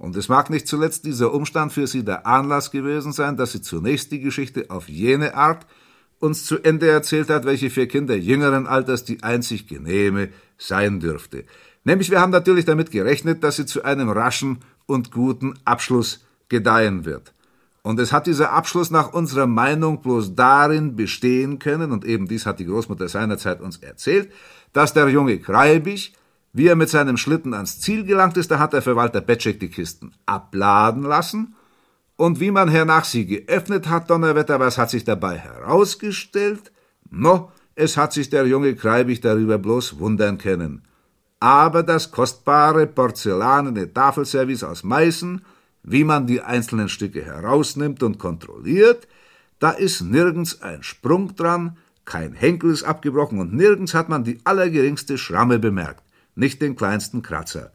Und 0.00 0.16
es 0.16 0.30
mag 0.30 0.48
nicht 0.48 0.66
zuletzt 0.66 1.04
dieser 1.04 1.34
Umstand 1.34 1.74
für 1.74 1.86
sie 1.86 2.02
der 2.02 2.26
Anlass 2.26 2.70
gewesen 2.70 3.12
sein, 3.12 3.36
dass 3.36 3.52
sie 3.52 3.60
zunächst 3.60 4.10
die 4.10 4.20
Geschichte 4.20 4.70
auf 4.70 4.88
jene 4.88 5.34
Art 5.34 5.66
uns 6.20 6.46
zu 6.46 6.58
Ende 6.58 6.88
erzählt 6.88 7.28
hat, 7.28 7.44
welche 7.44 7.68
für 7.68 7.86
Kinder 7.86 8.16
jüngeren 8.16 8.66
Alters 8.66 9.04
die 9.04 9.22
einzig 9.22 9.66
genehme 9.66 10.30
sein 10.56 11.00
dürfte. 11.00 11.44
Nämlich 11.84 12.10
wir 12.10 12.18
haben 12.18 12.32
natürlich 12.32 12.64
damit 12.64 12.90
gerechnet, 12.90 13.44
dass 13.44 13.56
sie 13.56 13.66
zu 13.66 13.84
einem 13.84 14.08
raschen 14.08 14.60
und 14.86 15.12
guten 15.12 15.52
Abschluss 15.66 16.24
gedeihen 16.48 17.04
wird. 17.04 17.34
Und 17.82 18.00
es 18.00 18.10
hat 18.10 18.26
dieser 18.26 18.52
Abschluss 18.52 18.90
nach 18.90 19.12
unserer 19.12 19.46
Meinung 19.46 20.00
bloß 20.00 20.34
darin 20.34 20.96
bestehen 20.96 21.58
können, 21.58 21.92
und 21.92 22.06
eben 22.06 22.26
dies 22.26 22.46
hat 22.46 22.58
die 22.58 22.66
Großmutter 22.66 23.06
seinerzeit 23.06 23.60
uns 23.60 23.76
erzählt, 23.76 24.32
dass 24.72 24.94
der 24.94 25.10
junge 25.10 25.38
Kreibich 25.38 26.14
wie 26.52 26.66
er 26.66 26.76
mit 26.76 26.88
seinem 26.88 27.16
Schlitten 27.16 27.54
ans 27.54 27.80
Ziel 27.80 28.04
gelangt 28.04 28.36
ist, 28.36 28.50
da 28.50 28.58
hat 28.58 28.72
der 28.72 28.82
Verwalter 28.82 29.20
Betschek 29.20 29.60
die 29.60 29.68
Kisten 29.68 30.12
abladen 30.26 31.02
lassen. 31.02 31.54
Und 32.16 32.40
wie 32.40 32.50
man 32.50 32.68
hernach 32.68 33.04
sie 33.04 33.26
geöffnet 33.26 33.88
hat, 33.88 34.10
Donnerwetter, 34.10 34.60
was 34.60 34.76
hat 34.76 34.90
sich 34.90 35.04
dabei 35.04 35.38
herausgestellt? 35.38 36.72
No, 37.08 37.50
es 37.74 37.96
hat 37.96 38.12
sich 38.12 38.30
der 38.30 38.46
junge 38.46 38.74
Kreibig 38.74 39.20
darüber 39.20 39.58
bloß 39.58 39.98
wundern 39.98 40.38
können. 40.38 40.82
Aber 41.38 41.82
das 41.82 42.10
kostbare 42.10 42.86
porzellanene 42.86 43.94
Tafelservice 43.94 44.64
aus 44.64 44.82
Meißen, 44.82 45.42
wie 45.82 46.04
man 46.04 46.26
die 46.26 46.42
einzelnen 46.42 46.90
Stücke 46.90 47.24
herausnimmt 47.24 48.02
und 48.02 48.18
kontrolliert, 48.18 49.08
da 49.60 49.70
ist 49.70 50.02
nirgends 50.02 50.60
ein 50.60 50.82
Sprung 50.82 51.34
dran, 51.36 51.78
kein 52.04 52.34
Henkel 52.34 52.70
ist 52.72 52.82
abgebrochen 52.82 53.38
und 53.38 53.54
nirgends 53.54 53.94
hat 53.94 54.08
man 54.08 54.24
die 54.24 54.40
allergeringste 54.44 55.16
Schramme 55.16 55.58
bemerkt 55.58 56.02
nicht 56.40 56.60
den 56.60 56.74
kleinsten 56.74 57.22
Kratzer. 57.22 57.70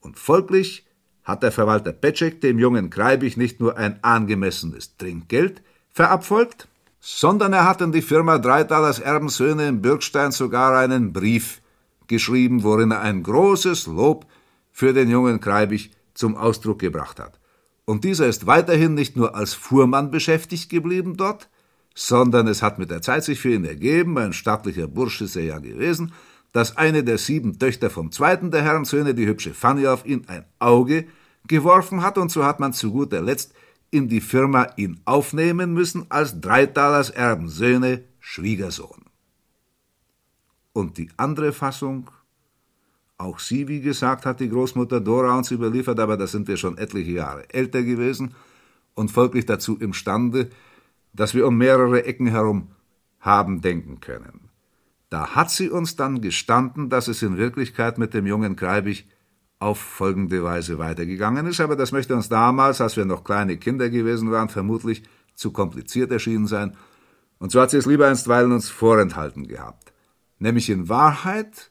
Und 0.00 0.18
folglich 0.18 0.86
hat 1.24 1.42
der 1.42 1.50
Verwalter 1.50 1.92
Petschek 1.92 2.40
dem 2.40 2.58
jungen 2.58 2.90
Kreibich 2.90 3.36
nicht 3.36 3.58
nur 3.60 3.76
ein 3.76 4.02
angemessenes 4.04 4.96
Trinkgeld 4.96 5.62
verabfolgt, 5.90 6.68
sondern 7.00 7.52
er 7.52 7.68
hat 7.68 7.82
an 7.82 7.90
die 7.90 8.02
Firma 8.02 8.38
Dreitalers 8.38 9.00
Erbensöhne 9.00 9.66
in 9.66 9.82
Bürgstein 9.82 10.30
sogar 10.30 10.78
einen 10.78 11.12
Brief 11.12 11.60
geschrieben, 12.06 12.62
worin 12.62 12.92
er 12.92 13.00
ein 13.00 13.22
großes 13.22 13.86
Lob 13.86 14.26
für 14.70 14.92
den 14.92 15.10
jungen 15.10 15.40
Kreibich 15.40 15.90
zum 16.14 16.36
Ausdruck 16.36 16.78
gebracht 16.78 17.18
hat. 17.18 17.40
Und 17.84 18.04
dieser 18.04 18.26
ist 18.26 18.46
weiterhin 18.46 18.94
nicht 18.94 19.16
nur 19.16 19.34
als 19.34 19.54
Fuhrmann 19.54 20.10
beschäftigt 20.10 20.70
geblieben 20.70 21.16
dort, 21.16 21.48
sondern 21.94 22.46
es 22.46 22.62
hat 22.62 22.78
mit 22.78 22.90
der 22.90 23.02
Zeit 23.02 23.24
sich 23.24 23.40
für 23.40 23.52
ihn 23.52 23.64
ergeben, 23.64 24.16
ein 24.18 24.32
stattlicher 24.32 24.86
Bursche 24.86 25.24
ist 25.24 25.36
er 25.36 25.44
ja 25.44 25.58
gewesen, 25.58 26.12
dass 26.52 26.76
eine 26.76 27.02
der 27.02 27.18
sieben 27.18 27.58
Töchter 27.58 27.90
vom 27.90 28.12
zweiten 28.12 28.50
der 28.50 28.62
Herrensöhne, 28.62 29.14
die 29.14 29.26
hübsche 29.26 29.54
Fanny, 29.54 29.86
auf 29.86 30.06
ihn 30.06 30.24
ein 30.28 30.44
Auge 30.58 31.06
geworfen 31.48 32.02
hat, 32.02 32.18
und 32.18 32.30
so 32.30 32.44
hat 32.44 32.60
man 32.60 32.72
zu 32.72 32.92
guter 32.92 33.22
Letzt 33.22 33.54
in 33.90 34.08
die 34.08 34.20
Firma 34.20 34.68
ihn 34.76 35.00
aufnehmen 35.04 35.74
müssen 35.74 36.06
als 36.08 36.40
Dreitalers 36.40 37.10
Erbensöhne 37.10 38.04
Schwiegersohn. 38.20 39.04
Und 40.72 40.96
die 40.96 41.10
andere 41.16 41.52
Fassung, 41.52 42.10
auch 43.18 43.38
sie, 43.38 43.68
wie 43.68 43.80
gesagt, 43.80 44.24
hat 44.24 44.40
die 44.40 44.48
Großmutter 44.48 45.00
Dora 45.00 45.36
uns 45.36 45.50
überliefert, 45.50 46.00
aber 46.00 46.16
da 46.16 46.26
sind 46.26 46.48
wir 46.48 46.56
schon 46.56 46.78
etliche 46.78 47.12
Jahre 47.12 47.52
älter 47.52 47.82
gewesen 47.82 48.34
und 48.94 49.10
folglich 49.10 49.46
dazu 49.46 49.78
imstande, 49.78 50.50
dass 51.12 51.34
wir 51.34 51.46
um 51.46 51.56
mehrere 51.56 52.04
Ecken 52.04 52.26
herum 52.26 52.68
haben 53.20 53.60
denken 53.60 54.00
können. 54.00 54.51
Da 55.12 55.34
hat 55.34 55.50
sie 55.50 55.68
uns 55.68 55.94
dann 55.94 56.22
gestanden, 56.22 56.88
dass 56.88 57.06
es 57.06 57.20
in 57.20 57.36
Wirklichkeit 57.36 57.98
mit 57.98 58.14
dem 58.14 58.24
jungen 58.24 58.56
Kreibig 58.56 59.06
auf 59.58 59.78
folgende 59.78 60.42
Weise 60.42 60.78
weitergegangen 60.78 61.44
ist, 61.44 61.60
aber 61.60 61.76
das 61.76 61.92
möchte 61.92 62.16
uns 62.16 62.30
damals, 62.30 62.80
als 62.80 62.96
wir 62.96 63.04
noch 63.04 63.22
kleine 63.22 63.58
Kinder 63.58 63.90
gewesen 63.90 64.30
waren, 64.30 64.48
vermutlich 64.48 65.02
zu 65.34 65.52
kompliziert 65.52 66.10
erschienen 66.12 66.46
sein, 66.46 66.78
und 67.38 67.52
so 67.52 67.60
hat 67.60 67.72
sie 67.72 67.76
es 67.76 67.84
lieber 67.84 68.08
einstweilen 68.08 68.52
uns 68.52 68.70
vorenthalten 68.70 69.46
gehabt. 69.46 69.92
Nämlich 70.38 70.70
in 70.70 70.88
Wahrheit 70.88 71.70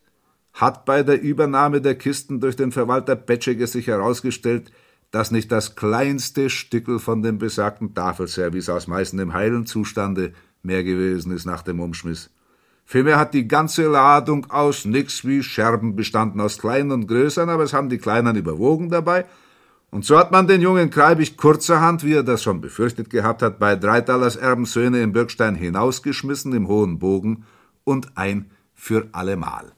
hat 0.53 0.85
bei 0.85 1.01
der 1.01 1.19
Übernahme 1.19 1.81
der 1.81 1.95
Kisten 1.95 2.41
durch 2.41 2.55
den 2.55 2.71
Verwalter 2.71 3.15
Petschege 3.15 3.65
sich 3.65 3.87
herausgestellt, 3.87 4.71
dass 5.09 5.31
nicht 5.31 5.51
das 5.51 5.75
kleinste 5.75 6.51
Stückel 6.51 6.99
von 6.99 7.23
dem 7.23 7.39
besagten 7.39 7.95
Tafelservice 7.95 8.69
aus 8.69 8.85
Meißen 8.85 9.17
im 9.17 9.33
heilen 9.33 9.65
Zustande 9.65 10.33
mehr 10.61 10.83
gewesen 10.83 11.31
ist 11.31 11.45
nach 11.45 11.63
dem 11.63 11.79
Umschmiss. 11.79 12.29
Vielmehr 12.85 13.17
hat 13.17 13.33
die 13.33 13.47
ganze 13.47 13.87
Ladung 13.87 14.49
aus 14.49 14.85
nix 14.85 15.25
wie 15.25 15.43
Scherben 15.43 15.95
bestanden, 15.95 16.41
aus 16.41 16.57
kleinen 16.57 16.91
und 16.91 17.07
größeren, 17.07 17.49
aber 17.49 17.63
es 17.63 17.73
haben 17.73 17.89
die 17.89 17.97
Kleinen 17.97 18.35
überwogen 18.35 18.89
dabei. 18.89 19.25
Und 19.91 20.05
so 20.05 20.17
hat 20.17 20.31
man 20.31 20.47
den 20.47 20.61
jungen 20.61 20.89
Kreibig 20.89 21.35
kurzerhand, 21.35 22.03
wie 22.05 22.13
er 22.13 22.23
das 22.23 22.43
schon 22.43 22.61
befürchtet 22.61 23.09
gehabt 23.09 23.41
hat, 23.41 23.59
bei 23.59 23.75
Dreitalers 23.75 24.37
Erbensöhne 24.37 25.01
im 25.01 25.11
Birkstein 25.11 25.55
hinausgeschmissen 25.55 26.53
im 26.53 26.67
hohen 26.67 26.97
Bogen 26.97 27.45
und 27.83 28.15
ein 28.15 28.51
für 28.73 29.09
allemal. 29.11 29.73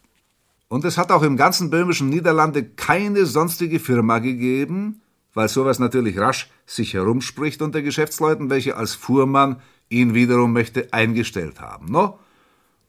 Und 0.68 0.86
es 0.86 0.98
hat 0.98 1.12
auch 1.12 1.24
im 1.24 1.36
ganzen 1.36 1.70
böhmischen 1.70 2.10
Niederlande 2.10 2.64
keine 2.64 3.26
sonstige 3.26 3.80
Firma 3.80 4.20
gegeben, 4.20 5.02
weil 5.34 5.50
sowas 5.50 5.80
natürlich 5.80 6.18
rasch 6.20 6.50
sich 6.66 6.94
herumspricht 6.94 7.62
unter 7.62 7.82
Geschäftsleuten, 7.82 8.50
welche 8.50 8.78
als 8.78 8.96
Fuhrmann 8.96 9.62
ihn 9.90 10.14
wiederum 10.14 10.54
möchte 10.54 10.94
eingestellt 10.94 11.60
haben. 11.60 11.92
No? 11.92 12.20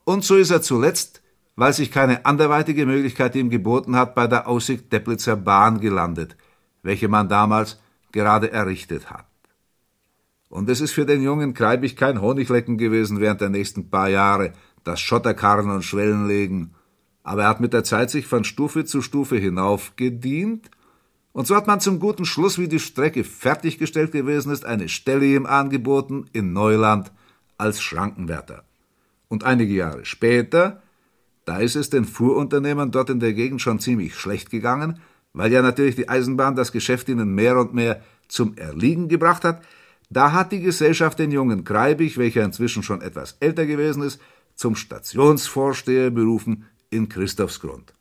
Und 0.04 0.24
so 0.24 0.36
ist 0.36 0.50
er 0.50 0.62
zuletzt, 0.62 1.22
weil 1.56 1.72
sich 1.72 1.90
keine 1.90 2.26
anderweitige 2.26 2.86
Möglichkeit 2.86 3.36
ihm 3.36 3.50
geboten 3.50 3.96
hat, 3.96 4.14
bei 4.14 4.26
der 4.26 4.48
Aussicht 4.48 4.92
Deplitzer 4.92 5.36
Bahn 5.36 5.80
gelandet, 5.80 6.36
welche 6.82 7.08
man 7.08 7.28
damals 7.28 7.80
gerade 8.12 8.50
errichtet 8.52 9.10
hat. 9.10 9.26
Und 10.48 10.68
es 10.68 10.80
ist 10.80 10.92
für 10.92 11.06
den 11.06 11.22
jungen 11.22 11.54
Kreibig 11.54 11.96
kein 11.96 12.20
Honiglecken 12.20 12.78
gewesen 12.78 13.20
während 13.20 13.40
der 13.40 13.48
nächsten 13.48 13.90
paar 13.90 14.08
Jahre, 14.08 14.52
das 14.84 15.00
Schotterkarren 15.00 15.70
und 15.70 15.82
Schwellen 15.82 16.28
legen, 16.28 16.74
aber 17.22 17.42
er 17.42 17.48
hat 17.48 17.60
mit 17.60 17.72
der 17.72 17.84
Zeit 17.84 18.10
sich 18.10 18.26
von 18.26 18.44
Stufe 18.44 18.84
zu 18.84 19.00
Stufe 19.00 19.36
hinaufgedient 19.36 20.70
und 21.34 21.48
so 21.48 21.56
hat 21.56 21.66
man 21.66 21.80
zum 21.80 21.98
guten 21.98 22.24
Schluss, 22.24 22.58
wie 22.58 22.68
die 22.68 22.78
Strecke 22.78 23.24
fertiggestellt 23.24 24.12
gewesen 24.12 24.52
ist, 24.52 24.64
eine 24.64 24.88
Stelle 24.88 25.26
ihm 25.26 25.46
angeboten 25.46 26.26
in 26.32 26.52
Neuland 26.52 27.10
als 27.58 27.82
Schrankenwärter. 27.82 28.62
Und 29.34 29.42
einige 29.42 29.74
Jahre 29.74 30.04
später, 30.04 30.80
da 31.44 31.58
ist 31.58 31.74
es 31.74 31.90
den 31.90 32.04
Fuhrunternehmern 32.04 32.92
dort 32.92 33.10
in 33.10 33.18
der 33.18 33.32
Gegend 33.32 33.60
schon 33.60 33.80
ziemlich 33.80 34.14
schlecht 34.14 34.48
gegangen, 34.48 35.00
weil 35.32 35.50
ja 35.50 35.60
natürlich 35.60 35.96
die 35.96 36.08
Eisenbahn 36.08 36.54
das 36.54 36.70
Geschäft 36.70 37.08
ihnen 37.08 37.34
mehr 37.34 37.58
und 37.58 37.74
mehr 37.74 38.00
zum 38.28 38.56
Erliegen 38.56 39.08
gebracht 39.08 39.42
hat, 39.42 39.60
da 40.08 40.30
hat 40.30 40.52
die 40.52 40.60
Gesellschaft 40.60 41.18
den 41.18 41.32
jungen 41.32 41.64
Kreibig, 41.64 42.16
welcher 42.16 42.44
inzwischen 42.44 42.84
schon 42.84 43.02
etwas 43.02 43.36
älter 43.40 43.66
gewesen 43.66 44.04
ist, 44.04 44.20
zum 44.54 44.76
Stationsvorsteher 44.76 46.12
berufen 46.12 46.66
in 46.90 47.08
Christophsgrund. 47.08 47.92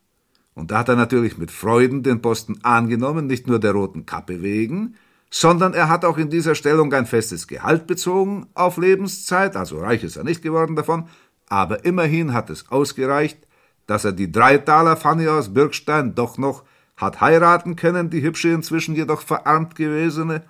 Und 0.53 0.69
da 0.69 0.77
hat 0.77 0.89
er 0.89 0.95
natürlich 0.95 1.39
mit 1.39 1.49
Freuden 1.49 2.03
den 2.03 2.21
Posten 2.21 2.59
angenommen, 2.61 3.25
nicht 3.25 3.47
nur 3.47 3.57
der 3.57 3.71
roten 3.71 4.05
Kappe 4.05 4.43
wegen, 4.43 4.97
sondern 5.33 5.73
er 5.73 5.89
hat 5.89 6.05
auch 6.05 6.19
in 6.19 6.29
dieser 6.29 6.53
Stellung 6.53 6.93
ein 6.93 7.07
festes 7.07 7.47
Gehalt 7.47 7.87
bezogen 7.87 8.45
auf 8.53 8.77
Lebenszeit, 8.77 9.55
also 9.55 9.79
reich 9.79 10.03
ist 10.03 10.15
er 10.15 10.23
nicht 10.23 10.43
geworden 10.43 10.75
davon, 10.75 11.05
aber 11.53 11.85
immerhin 11.85 12.33
hat 12.33 12.49
es 12.49 12.71
ausgereicht, 12.71 13.37
dass 13.85 14.05
er 14.05 14.11
die 14.11 14.31
Dreitaler 14.31 14.97
Fanny 14.97 15.27
aus 15.27 15.53
Birkstein 15.53 16.15
doch 16.15 16.39
noch 16.39 16.63
hat 16.97 17.21
heiraten 17.21 17.75
können, 17.75 18.09
die 18.09 18.23
hübsche 18.23 18.49
inzwischen 18.49 18.95
jedoch 18.95 19.21
verarmt 19.21 19.75
gewesene, 19.75 20.41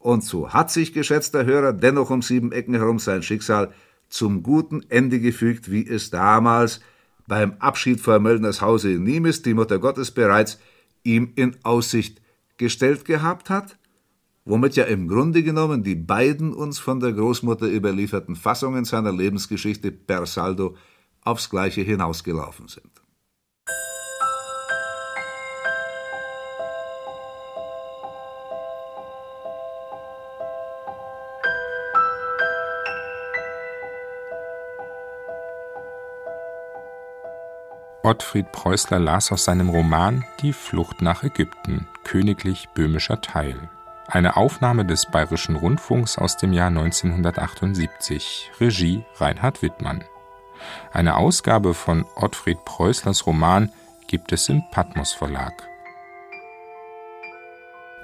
und 0.00 0.24
so 0.24 0.52
hat 0.52 0.68
sich, 0.72 0.92
geschätzter 0.92 1.44
Hörer, 1.44 1.72
dennoch 1.72 2.10
um 2.10 2.22
sieben 2.22 2.50
Ecken 2.50 2.74
herum 2.74 2.98
sein 2.98 3.22
Schicksal 3.22 3.72
zum 4.08 4.42
guten 4.42 4.82
Ende 4.88 5.20
gefügt, 5.20 5.70
wie 5.70 5.86
es 5.86 6.10
damals 6.10 6.80
beim 7.28 7.54
Abschied 7.60 8.00
vor 8.00 8.18
Möllners 8.18 8.60
Hause 8.60 8.90
in 8.90 9.04
Nimes 9.04 9.42
die 9.42 9.54
Mutter 9.54 9.78
Gottes 9.78 10.10
bereits 10.10 10.58
ihm 11.04 11.30
in 11.36 11.54
Aussicht 11.62 12.20
gestellt 12.56 13.04
gehabt 13.04 13.48
hat, 13.48 13.76
womit 14.44 14.76
ja 14.76 14.84
im 14.84 15.08
Grunde 15.08 15.42
genommen 15.42 15.82
die 15.82 15.94
beiden 15.94 16.52
uns 16.52 16.78
von 16.78 17.00
der 17.00 17.12
Großmutter 17.12 17.66
überlieferten 17.66 18.36
Fassungen 18.36 18.84
seiner 18.84 19.12
Lebensgeschichte 19.12 19.92
per 19.92 20.26
Saldo 20.26 20.76
aufs 21.22 21.50
Gleiche 21.50 21.82
hinausgelaufen 21.82 22.68
sind. 22.68 22.90
Ottfried 38.04 38.50
Preußler 38.50 38.98
las 38.98 39.30
aus 39.30 39.44
seinem 39.44 39.68
Roman 39.68 40.24
Die 40.40 40.52
Flucht 40.52 41.02
nach 41.02 41.22
Ägypten, 41.22 41.86
königlich 42.02 42.68
böhmischer 42.74 43.20
Teil. 43.20 43.70
Eine 44.12 44.36
Aufnahme 44.36 44.84
des 44.84 45.06
Bayerischen 45.06 45.56
Rundfunks 45.56 46.18
aus 46.18 46.36
dem 46.36 46.52
Jahr 46.52 46.66
1978, 46.66 48.50
Regie 48.60 49.06
Reinhard 49.16 49.62
Wittmann. 49.62 50.04
Eine 50.92 51.16
Ausgabe 51.16 51.72
von 51.72 52.04
Ottfried 52.14 52.62
Preußlers 52.66 53.26
Roman 53.26 53.72
gibt 54.08 54.30
es 54.32 54.50
im 54.50 54.64
Patmos 54.70 55.14
Verlag. 55.14 55.66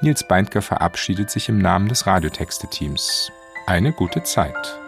Nils 0.01 0.27
Beindker 0.27 0.62
verabschiedet 0.62 1.29
sich 1.29 1.51
im 1.51 1.59
Namen 1.59 1.88
des 1.88 2.07
Radiotexte-Teams. 2.07 3.31
Eine 3.66 3.92
gute 3.92 4.23
Zeit. 4.23 4.81